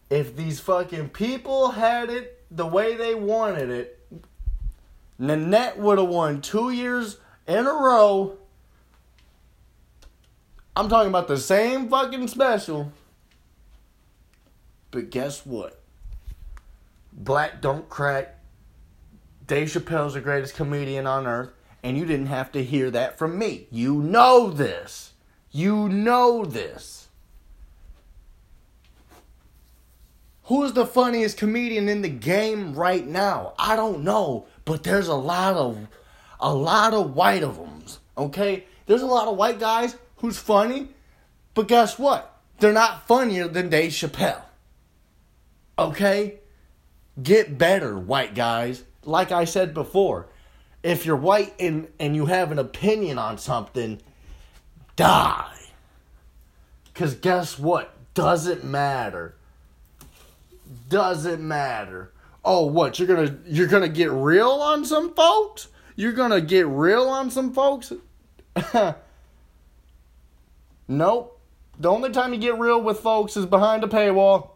if 0.09 0.35
these 0.35 0.59
fucking 0.59 1.09
people 1.09 1.71
had 1.71 2.09
it 2.09 2.43
the 2.51 2.65
way 2.65 2.95
they 2.95 3.15
wanted 3.15 3.69
it, 3.69 3.99
Nanette 5.17 5.79
would 5.79 5.97
have 5.97 6.07
won 6.07 6.41
two 6.41 6.69
years 6.69 7.17
in 7.47 7.65
a 7.65 7.73
row. 7.73 8.37
I'm 10.75 10.89
talking 10.89 11.09
about 11.09 11.27
the 11.27 11.37
same 11.37 11.89
fucking 11.89 12.27
special. 12.27 12.91
But 14.91 15.09
guess 15.09 15.45
what? 15.45 15.81
Black 17.11 17.61
don't 17.61 17.87
crack. 17.89 18.39
Dave 19.47 19.69
Chappelle's 19.69 20.15
the 20.15 20.21
greatest 20.21 20.55
comedian 20.55 21.07
on 21.07 21.27
earth, 21.27 21.51
and 21.83 21.97
you 21.97 22.05
didn't 22.05 22.25
have 22.27 22.51
to 22.53 22.63
hear 22.63 22.91
that 22.91 23.17
from 23.17 23.37
me. 23.37 23.67
You 23.71 24.01
know 24.01 24.49
this. 24.49 25.13
You 25.51 25.87
know 25.87 26.43
this. 26.43 27.04
Who's 30.45 30.73
the 30.73 30.85
funniest 30.85 31.37
comedian 31.37 31.89
in 31.89 32.03
the 32.03 32.09
game 32.09 32.75
right 32.75 33.05
now? 33.05 33.53
I 33.57 33.75
don't 33.75 34.03
know, 34.03 34.45
but 34.63 34.83
there's 34.83 35.07
a 35.07 35.15
lot 35.15 35.55
of 35.55 35.87
a 36.39 36.53
lot 36.53 36.93
of 36.93 37.15
white 37.15 37.41
of 37.41 37.57
them. 37.57 37.83
Okay? 38.15 38.65
There's 38.85 39.01
a 39.01 39.07
lot 39.07 39.27
of 39.27 39.37
white 39.37 39.59
guys 39.59 39.95
who's 40.17 40.37
funny, 40.37 40.89
but 41.55 41.67
guess 41.67 41.97
what? 41.97 42.39
They're 42.59 42.71
not 42.71 43.07
funnier 43.07 43.47
than 43.47 43.69
Dave 43.69 43.91
Chappelle. 43.91 44.43
Okay? 45.79 46.35
Get 47.21 47.57
better, 47.57 47.97
white 47.97 48.35
guys. 48.35 48.83
Like 49.03 49.31
I 49.31 49.45
said 49.45 49.73
before, 49.73 50.27
if 50.83 51.05
you're 51.05 51.15
white 51.15 51.53
and, 51.59 51.87
and 51.99 52.15
you 52.15 52.27
have 52.27 52.51
an 52.51 52.59
opinion 52.59 53.17
on 53.17 53.39
something, 53.39 53.99
die. 54.95 55.53
Because 56.93 57.15
guess 57.15 57.57
what? 57.57 57.91
Doesn't 58.13 58.63
matter 58.63 59.35
doesn't 60.89 61.45
matter. 61.45 62.11
Oh, 62.43 62.65
what? 62.65 62.99
You're 62.99 63.07
gonna 63.07 63.37
you're 63.45 63.67
gonna 63.67 63.89
get 63.89 64.11
real 64.11 64.51
on 64.51 64.85
some 64.85 65.13
folks? 65.13 65.67
You're 65.95 66.13
gonna 66.13 66.41
get 66.41 66.67
real 66.67 67.07
on 67.09 67.31
some 67.31 67.53
folks? 67.53 67.91
nope. 70.87 71.41
The 71.77 71.89
only 71.89 72.11
time 72.11 72.33
you 72.33 72.39
get 72.39 72.57
real 72.57 72.81
with 72.81 72.99
folks 72.99 73.35
is 73.35 73.45
behind 73.45 73.83
a 73.83 73.87
paywall. 73.87 74.51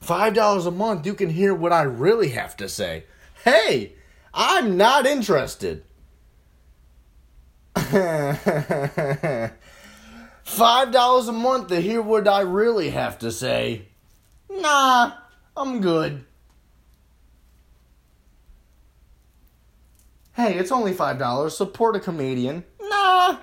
Five 0.00 0.34
dollars 0.34 0.66
a 0.66 0.70
month, 0.70 1.06
you 1.06 1.14
can 1.14 1.30
hear 1.30 1.54
what 1.54 1.72
I 1.72 1.82
really 1.82 2.30
have 2.30 2.56
to 2.58 2.68
say. 2.68 3.04
Hey, 3.44 3.94
I'm 4.34 4.76
not 4.76 5.06
interested. 5.06 5.84
Five 10.44 10.92
dollars 10.92 11.26
a 11.28 11.32
month 11.32 11.68
to 11.68 11.80
hear 11.80 12.00
what 12.00 12.28
I 12.28 12.42
really 12.42 12.90
have 12.90 13.18
to 13.20 13.32
say. 13.32 13.88
Nah, 14.50 15.12
I'm 15.56 15.80
good. 15.80 16.24
Hey, 20.34 20.54
it's 20.54 20.72
only 20.72 20.92
$5. 20.92 21.50
Support 21.52 21.94
a 21.94 22.00
comedian. 22.00 22.64
Nah. 22.80 23.38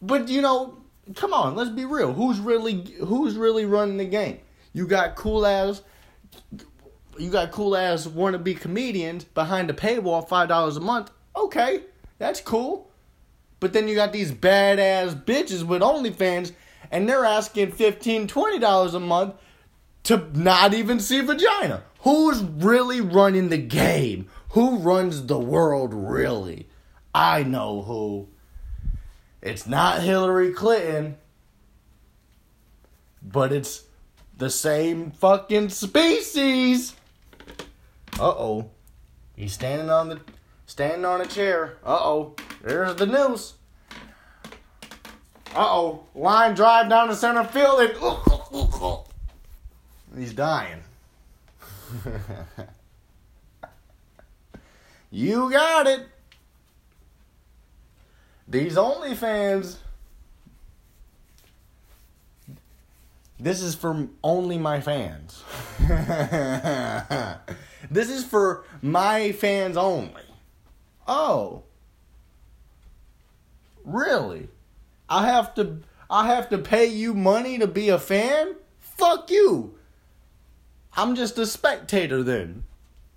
But 0.00 0.28
you 0.28 0.42
know, 0.42 0.78
come 1.16 1.32
on, 1.32 1.54
let's 1.54 1.70
be 1.70 1.84
real. 1.84 2.12
Who's 2.12 2.38
really 2.38 2.84
who's 3.04 3.36
really 3.36 3.64
running 3.64 3.96
the 3.96 4.04
game? 4.04 4.40
You 4.72 4.86
got 4.86 5.16
cool 5.16 5.46
ass 5.46 5.82
you 7.18 7.30
got 7.30 7.50
cool 7.50 7.76
ass 7.76 8.06
wannabe 8.06 8.58
comedians 8.58 9.24
behind 9.24 9.70
a 9.70 9.74
paywall 9.74 10.26
five 10.26 10.48
dollars 10.48 10.76
a 10.76 10.80
month. 10.80 11.10
Okay, 11.36 11.82
that's 12.18 12.40
cool. 12.40 12.90
But 13.62 13.72
then 13.72 13.86
you 13.86 13.94
got 13.94 14.12
these 14.12 14.32
badass 14.32 15.24
bitches 15.24 15.62
with 15.62 15.82
OnlyFans 15.82 16.50
and 16.90 17.08
they're 17.08 17.24
asking 17.24 17.70
$15, 17.70 18.26
$20 18.26 18.94
a 18.94 18.98
month 18.98 19.34
to 20.02 20.28
not 20.34 20.74
even 20.74 20.98
see 20.98 21.20
vagina. 21.20 21.84
Who's 22.00 22.42
really 22.42 23.00
running 23.00 23.50
the 23.50 23.58
game? 23.58 24.28
Who 24.48 24.78
runs 24.78 25.26
the 25.26 25.38
world 25.38 25.94
really? 25.94 26.66
I 27.14 27.44
know 27.44 27.82
who. 27.82 28.30
It's 29.40 29.68
not 29.68 30.02
Hillary 30.02 30.52
Clinton, 30.52 31.18
but 33.22 33.52
it's 33.52 33.84
the 34.36 34.50
same 34.50 35.12
fucking 35.12 35.68
species. 35.68 36.96
Uh 38.18 38.28
oh. 38.28 38.70
He's 39.36 39.52
standing 39.52 39.88
on 39.88 40.08
the 40.08 40.20
standing 40.66 41.04
on 41.04 41.20
a 41.20 41.26
chair. 41.26 41.78
Uh 41.84 42.00
oh. 42.00 42.34
There's 42.62 42.94
the 42.94 43.06
news. 43.06 43.54
Uh 45.54 45.66
oh. 45.66 46.04
Line 46.14 46.54
drive 46.54 46.88
down 46.88 47.08
the 47.08 47.16
center 47.16 47.44
field 47.44 47.80
and 47.80 47.90
he's 50.18 50.32
dying. 50.32 50.82
you 55.10 55.50
got 55.50 55.86
it. 55.88 56.06
These 58.46 58.76
OnlyFans. 58.76 59.76
This 63.40 63.60
is 63.60 63.74
for 63.74 64.08
only 64.22 64.56
my 64.56 64.80
fans. 64.80 65.42
this 67.90 68.08
is 68.08 68.24
for 68.24 68.64
my 68.80 69.32
fans 69.32 69.76
only. 69.76 70.22
Oh. 71.08 71.64
Really? 73.84 74.48
I 75.08 75.26
have 75.26 75.54
to 75.54 75.78
I 76.08 76.26
have 76.26 76.48
to 76.50 76.58
pay 76.58 76.86
you 76.86 77.14
money 77.14 77.58
to 77.58 77.66
be 77.66 77.88
a 77.88 77.98
fan? 77.98 78.56
Fuck 78.78 79.30
you. 79.30 79.78
I'm 80.94 81.16
just 81.16 81.38
a 81.38 81.46
spectator 81.46 82.22
then. 82.22 82.64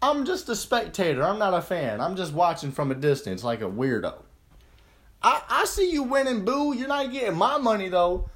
I'm 0.02 0.26
just 0.26 0.48
a 0.50 0.56
spectator. 0.56 1.24
I'm 1.24 1.40
not 1.40 1.54
a 1.54 1.62
fan. 1.62 2.00
I'm 2.00 2.16
just 2.16 2.34
watching 2.34 2.72
from 2.72 2.92
a 2.92 2.96
distance 2.96 3.44
like 3.44 3.62
a 3.62 3.66
weirdo. 3.70 4.22
I, 5.22 5.42
I 5.50 5.66
see 5.66 5.92
you 5.92 6.04
winning, 6.04 6.46
boo. 6.46 6.74
You're 6.74 6.88
not 6.88 7.12
getting 7.12 7.38
my 7.38 7.58
money 7.58 7.90
though, 7.90 8.30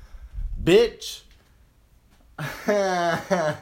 bitch. 0.62 1.22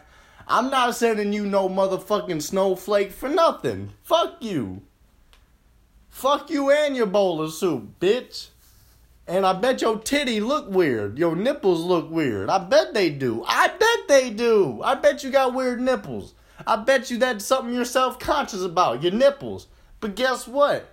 I'm 0.49 0.69
not 0.69 0.95
sending 0.95 1.33
you 1.33 1.45
no 1.45 1.67
motherfucking 1.67 2.41
snowflake 2.41 3.11
for 3.11 3.27
nothing. 3.27 3.91
Fuck 4.03 4.37
you. 4.39 4.81
Fuck 6.09 6.49
you 6.49 6.71
and 6.71 6.95
your 6.95 7.05
bowl 7.05 7.41
of 7.41 7.53
soup, 7.53 7.99
bitch. 7.99 8.47
And 9.27 9.45
I 9.45 9.53
bet 9.53 9.81
your 9.81 9.99
titty 9.99 10.39
look 10.39 10.69
weird. 10.69 11.17
Your 11.17 11.35
nipples 11.35 11.81
look 11.81 12.09
weird. 12.09 12.49
I 12.49 12.59
bet 12.59 12.93
they 12.93 13.09
do. 13.09 13.43
I 13.45 13.67
bet 13.67 14.07
they 14.07 14.29
do. 14.29 14.81
I 14.81 14.95
bet 14.95 15.23
you 15.23 15.31
got 15.31 15.53
weird 15.53 15.81
nipples. 15.81 16.33
I 16.65 16.77
bet 16.77 17.11
you 17.11 17.17
that's 17.17 17.45
something 17.45 17.73
you're 17.73 17.85
self 17.85 18.19
conscious 18.19 18.61
about, 18.63 19.03
your 19.03 19.11
nipples. 19.11 19.67
But 19.99 20.15
guess 20.15 20.47
what? 20.47 20.89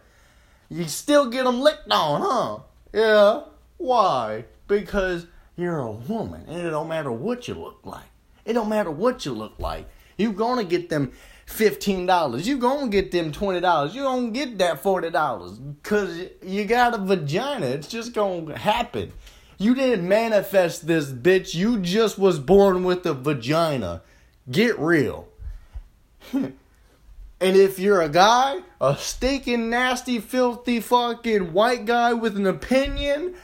You 0.68 0.84
still 0.84 1.30
get 1.30 1.44
them 1.44 1.60
licked 1.60 1.90
on, 1.90 2.20
huh? 2.22 2.62
Yeah. 2.92 3.42
Why? 3.76 4.44
Because 4.66 5.26
you're 5.56 5.78
a 5.78 5.90
woman 5.90 6.44
and 6.48 6.66
it 6.66 6.70
don't 6.70 6.88
matter 6.88 7.12
what 7.12 7.46
you 7.46 7.54
look 7.54 7.80
like. 7.84 8.06
It 8.44 8.54
don't 8.54 8.68
matter 8.68 8.90
what 8.90 9.24
you 9.24 9.32
look 9.32 9.54
like. 9.58 9.88
You're 10.16 10.32
gonna 10.32 10.64
get 10.64 10.88
them 10.88 11.12
$15. 11.46 12.44
You 12.44 12.58
gonna 12.58 12.88
get 12.88 13.10
them 13.10 13.32
$20. 13.32 13.94
You 13.94 14.02
gonna 14.02 14.30
get 14.30 14.58
that 14.58 14.82
$40. 14.82 15.82
Cause 15.82 16.20
you 16.42 16.64
got 16.64 16.94
a 16.94 16.98
vagina. 16.98 17.66
It's 17.66 17.88
just 17.88 18.12
gonna 18.12 18.58
happen. 18.58 19.12
You 19.58 19.74
didn't 19.74 20.08
manifest 20.08 20.86
this 20.86 21.10
bitch. 21.10 21.54
You 21.54 21.78
just 21.78 22.18
was 22.18 22.38
born 22.38 22.84
with 22.84 23.06
a 23.06 23.14
vagina. 23.14 24.02
Get 24.50 24.78
real. 24.78 25.28
and 26.32 26.52
if 27.40 27.78
you're 27.78 28.02
a 28.02 28.08
guy, 28.08 28.60
a 28.80 28.96
stinking, 28.96 29.70
nasty, 29.70 30.18
filthy, 30.18 30.80
fucking 30.80 31.52
white 31.52 31.84
guy 31.84 32.14
with 32.14 32.36
an 32.36 32.46
opinion, 32.46 33.34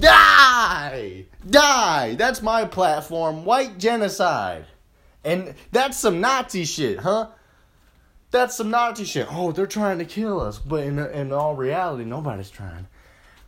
die! 0.00 1.26
Die! 1.48 2.14
That's 2.14 2.42
my 2.42 2.64
platform. 2.64 3.44
White 3.44 3.78
genocide. 3.78 4.66
And 5.24 5.54
that's 5.70 5.98
some 5.98 6.20
Nazi 6.20 6.64
shit, 6.64 7.00
huh? 7.00 7.28
That's 8.30 8.56
some 8.56 8.70
Nazi 8.70 9.04
shit. 9.04 9.26
Oh, 9.30 9.52
they're 9.52 9.66
trying 9.66 9.98
to 9.98 10.04
kill 10.04 10.40
us. 10.40 10.58
But 10.58 10.84
in, 10.84 10.98
in 10.98 11.32
all 11.32 11.56
reality, 11.56 12.04
nobody's 12.04 12.50
trying. 12.50 12.86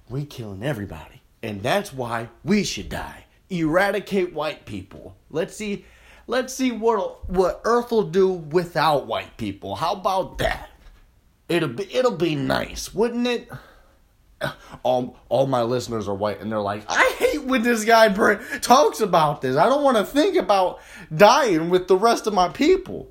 We 0.08 0.24
killing 0.24 0.62
everybody. 0.62 1.22
And 1.42 1.62
that's 1.62 1.92
why 1.92 2.28
we 2.44 2.64
should 2.64 2.88
die. 2.88 3.24
Eradicate 3.50 4.32
white 4.32 4.64
people. 4.64 5.16
Let's 5.30 5.56
see 5.56 5.84
let's 6.26 6.54
see 6.54 6.72
what 6.72 7.28
what 7.28 7.60
Earth 7.64 7.90
will 7.90 8.04
do 8.04 8.28
without 8.32 9.06
white 9.06 9.36
people. 9.36 9.76
How 9.76 9.92
about 9.92 10.38
that? 10.38 10.70
It'll 11.48 11.68
be 11.68 11.92
it'll 11.94 12.16
be 12.16 12.34
nice, 12.34 12.94
wouldn't 12.94 13.26
it? 13.26 13.50
All 14.82 15.16
all 15.28 15.46
my 15.46 15.62
listeners 15.62 16.08
are 16.08 16.14
white 16.14 16.40
and 16.40 16.50
they're 16.50 16.60
like, 16.60 16.84
I 16.88 17.14
hate 17.18 17.44
when 17.44 17.62
this 17.62 17.84
guy 17.84 18.08
talks 18.60 19.00
about 19.00 19.40
this. 19.40 19.56
I 19.56 19.66
don't 19.66 19.84
want 19.84 19.98
to 19.98 20.04
think 20.04 20.36
about 20.36 20.80
dying 21.14 21.70
with 21.70 21.86
the 21.86 21.96
rest 21.96 22.26
of 22.26 22.34
my 22.34 22.48
people. 22.48 23.08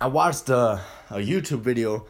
I 0.00 0.06
watched 0.08 0.48
a, 0.48 0.80
a 1.10 1.16
YouTube 1.16 1.60
video, 1.60 2.06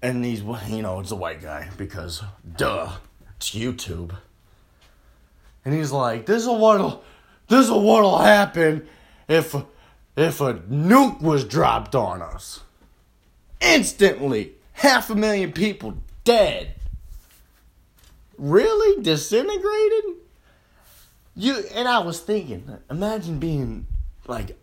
and 0.00 0.24
he's 0.24 0.40
you 0.40 0.82
know 0.82 1.00
it's 1.00 1.10
a 1.10 1.16
white 1.16 1.42
guy 1.42 1.68
because 1.76 2.22
duh, 2.56 2.92
it's 3.36 3.50
YouTube. 3.50 4.16
And 5.64 5.74
he's 5.74 5.92
like, 5.92 6.26
"This 6.26 6.42
is 6.42 6.48
what'll, 6.48 7.02
this 7.48 7.66
is 7.66 7.70
what'll 7.70 8.18
happen 8.18 8.86
if 9.26 9.54
if 10.16 10.40
a 10.40 10.54
nuke 10.54 11.20
was 11.20 11.44
dropped 11.44 11.94
on 11.94 12.22
us. 12.22 12.60
Instantly, 13.60 14.52
half 14.72 15.10
a 15.10 15.14
million 15.14 15.52
people 15.52 15.98
dead. 16.24 16.74
Really 18.36 19.02
disintegrated? 19.02 20.04
You 21.34 21.64
and 21.74 21.88
I 21.88 21.98
was 21.98 22.20
thinking, 22.20 22.78
imagine 22.90 23.38
being 23.38 23.86
like, 24.26 24.56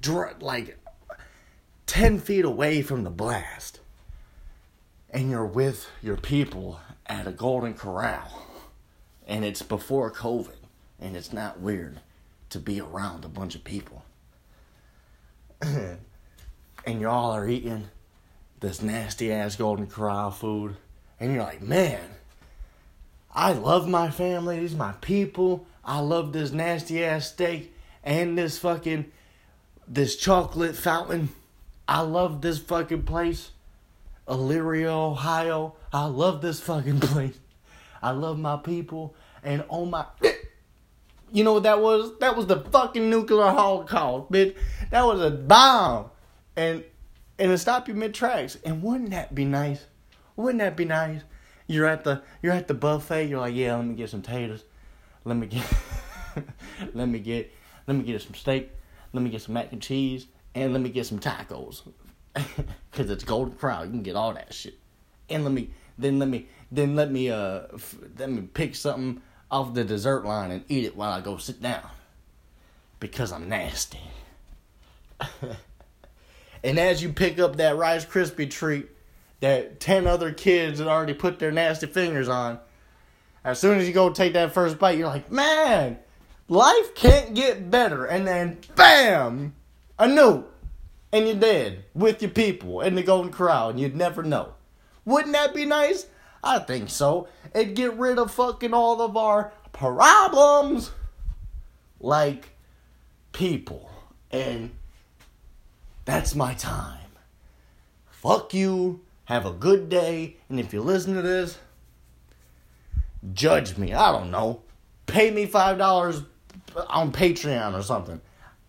dr- 0.00 0.42
like 0.42 0.78
10 1.86 2.18
feet 2.18 2.44
away 2.44 2.82
from 2.82 3.04
the 3.04 3.10
blast 3.10 3.80
and 5.10 5.30
you're 5.30 5.46
with 5.46 5.86
your 6.02 6.16
people 6.16 6.80
at 7.06 7.26
a 7.26 7.32
golden 7.32 7.74
corral 7.74 8.46
and 9.26 9.44
it's 9.44 9.62
before 9.62 10.10
covid 10.10 10.56
and 11.00 11.16
it's 11.16 11.32
not 11.32 11.60
weird 11.60 12.00
to 12.50 12.58
be 12.58 12.80
around 12.80 13.24
a 13.24 13.28
bunch 13.28 13.54
of 13.54 13.64
people. 13.64 14.04
And 16.86 17.00
y'all 17.00 17.32
are 17.32 17.48
eating 17.48 17.88
this 18.60 18.82
nasty 18.82 19.32
ass 19.32 19.56
golden 19.56 19.86
corral 19.86 20.30
food 20.30 20.76
and 21.18 21.32
you're 21.32 21.42
like 21.42 21.60
man 21.60 22.00
i 23.34 23.52
love 23.52 23.88
my 23.88 24.10
family 24.10 24.60
these 24.60 24.74
my 24.74 24.92
people 25.00 25.66
i 25.84 25.98
love 25.98 26.32
this 26.32 26.50
nasty 26.50 27.04
ass 27.04 27.28
steak 27.28 27.74
and 28.02 28.38
this 28.38 28.58
fucking 28.58 29.04
this 29.86 30.16
chocolate 30.16 30.74
fountain 30.74 31.28
I 31.86 32.00
love 32.00 32.40
this 32.40 32.58
fucking 32.58 33.02
place. 33.02 33.50
Elyria, 34.26 34.88
Ohio. 34.88 35.74
I 35.92 36.06
love 36.06 36.40
this 36.40 36.60
fucking 36.60 37.00
place. 37.00 37.38
I 38.02 38.10
love 38.10 38.38
my 38.38 38.56
people. 38.56 39.14
And 39.42 39.64
oh 39.68 39.86
my. 39.86 40.06
You 41.32 41.42
know 41.42 41.54
what 41.54 41.64
that 41.64 41.80
was? 41.80 42.16
That 42.20 42.36
was 42.36 42.46
the 42.46 42.60
fucking 42.60 43.10
nuclear 43.10 43.50
holocaust, 43.50 44.30
bitch. 44.30 44.54
That 44.90 45.04
was 45.04 45.20
a 45.20 45.32
bomb. 45.32 46.12
And 46.54 46.84
and 47.40 47.50
it 47.50 47.58
stopped 47.58 47.88
you 47.88 47.94
mid 47.94 48.14
tracks. 48.14 48.56
And 48.64 48.84
wouldn't 48.84 49.10
that 49.10 49.34
be 49.34 49.44
nice? 49.44 49.84
Wouldn't 50.36 50.60
that 50.60 50.76
be 50.76 50.84
nice? 50.84 51.22
You're 51.66 51.86
at 51.86 52.04
the 52.04 52.22
you're 52.40 52.52
at 52.52 52.68
the 52.68 52.74
buffet. 52.74 53.24
You're 53.24 53.40
like, 53.40 53.56
yeah, 53.56 53.74
let 53.74 53.84
me 53.84 53.96
get 53.96 54.10
some 54.10 54.22
taters. 54.22 54.62
Let 55.24 55.36
me 55.36 55.48
get 55.48 55.64
let 56.94 57.08
me 57.08 57.18
get 57.18 57.52
let 57.88 57.96
me 57.96 58.04
get 58.04 58.22
some 58.22 58.34
steak. 58.34 58.70
Let 59.12 59.24
me 59.24 59.30
get 59.30 59.42
some 59.42 59.54
mac 59.54 59.72
and 59.72 59.82
cheese 59.82 60.28
and 60.54 60.72
let 60.72 60.82
me 60.82 60.90
get 60.90 61.06
some 61.06 61.18
tacos. 61.18 61.82
Because 62.90 63.10
it's 63.10 63.24
golden 63.24 63.56
corral 63.56 63.84
you 63.84 63.90
can 63.90 64.02
get 64.02 64.14
all 64.14 64.34
that 64.34 64.54
shit. 64.54 64.78
And 65.28 65.42
let 65.44 65.52
me 65.52 65.70
then 65.98 66.18
let 66.20 66.28
me 66.28 66.48
then 66.70 66.94
let 66.94 67.10
me 67.10 67.30
uh 67.30 67.62
f- 67.74 67.96
let 68.18 68.30
me 68.30 68.42
pick 68.42 68.76
something 68.76 69.20
off 69.50 69.74
the 69.74 69.84
dessert 69.84 70.24
line 70.24 70.52
and 70.52 70.64
eat 70.68 70.84
it 70.84 70.96
while 70.96 71.12
i 71.12 71.20
go 71.20 71.36
sit 71.36 71.60
down. 71.60 71.88
Because 73.00 73.32
i'm 73.32 73.48
nasty. 73.48 74.00
And 76.64 76.78
as 76.78 77.02
you 77.02 77.12
pick 77.12 77.38
up 77.38 77.56
that 77.56 77.76
Rice 77.76 78.06
Krispie 78.06 78.50
treat 78.50 78.88
that 79.40 79.78
10 79.80 80.06
other 80.06 80.32
kids 80.32 80.78
had 80.78 80.88
already 80.88 81.12
put 81.12 81.38
their 81.38 81.52
nasty 81.52 81.86
fingers 81.86 82.26
on, 82.26 82.58
as 83.44 83.58
soon 83.58 83.78
as 83.78 83.86
you 83.86 83.92
go 83.92 84.08
take 84.08 84.32
that 84.32 84.54
first 84.54 84.78
bite, 84.78 84.96
you're 84.96 85.06
like, 85.06 85.30
man, 85.30 85.98
life 86.48 86.94
can't 86.94 87.34
get 87.34 87.70
better. 87.70 88.06
And 88.06 88.26
then, 88.26 88.58
bam, 88.74 89.54
a 89.98 90.08
note. 90.08 90.50
And 91.12 91.28
you're 91.28 91.36
dead 91.36 91.84
with 91.94 92.20
your 92.22 92.32
people 92.32 92.80
in 92.80 92.96
the 92.96 93.02
Golden 93.02 93.30
Corral, 93.30 93.70
and 93.70 93.78
you'd 93.78 93.94
never 93.94 94.24
know. 94.24 94.54
Wouldn't 95.04 95.32
that 95.34 95.54
be 95.54 95.64
nice? 95.64 96.06
I 96.42 96.58
think 96.58 96.90
so. 96.90 97.28
It'd 97.54 97.76
get 97.76 97.94
rid 97.94 98.18
of 98.18 98.32
fucking 98.32 98.74
all 98.74 99.00
of 99.00 99.16
our 99.16 99.52
problems 99.72 100.90
like 102.00 102.50
people. 103.32 103.88
And 104.30 104.72
that's 106.04 106.34
my 106.34 106.54
time. 106.54 106.98
Fuck 108.10 108.52
you. 108.52 109.00
Have 109.26 109.46
a 109.46 109.52
good 109.52 109.88
day. 109.88 110.36
And 110.48 110.58
if 110.58 110.72
you 110.72 110.80
listen 110.82 111.14
to 111.14 111.22
this, 111.22 111.58
judge 113.32 113.78
me. 113.78 113.94
I 113.94 114.10
don't 114.12 114.30
know. 114.30 114.62
Pay 115.06 115.30
me 115.30 115.46
$5 115.46 116.26
on 116.88 117.12
Patreon 117.12 117.74
or 117.74 117.82
something. 117.82 118.20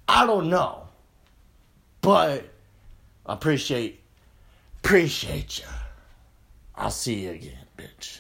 I 0.08 0.26
don't 0.26 0.50
know. 0.50 0.85
But 2.06 2.46
I 3.26 3.34
appreciate 3.34 4.00
appreciate 4.84 5.58
you. 5.58 5.66
I'll 6.76 6.92
see 6.92 7.24
you 7.24 7.32
again, 7.32 7.66
bitch. 7.80 8.20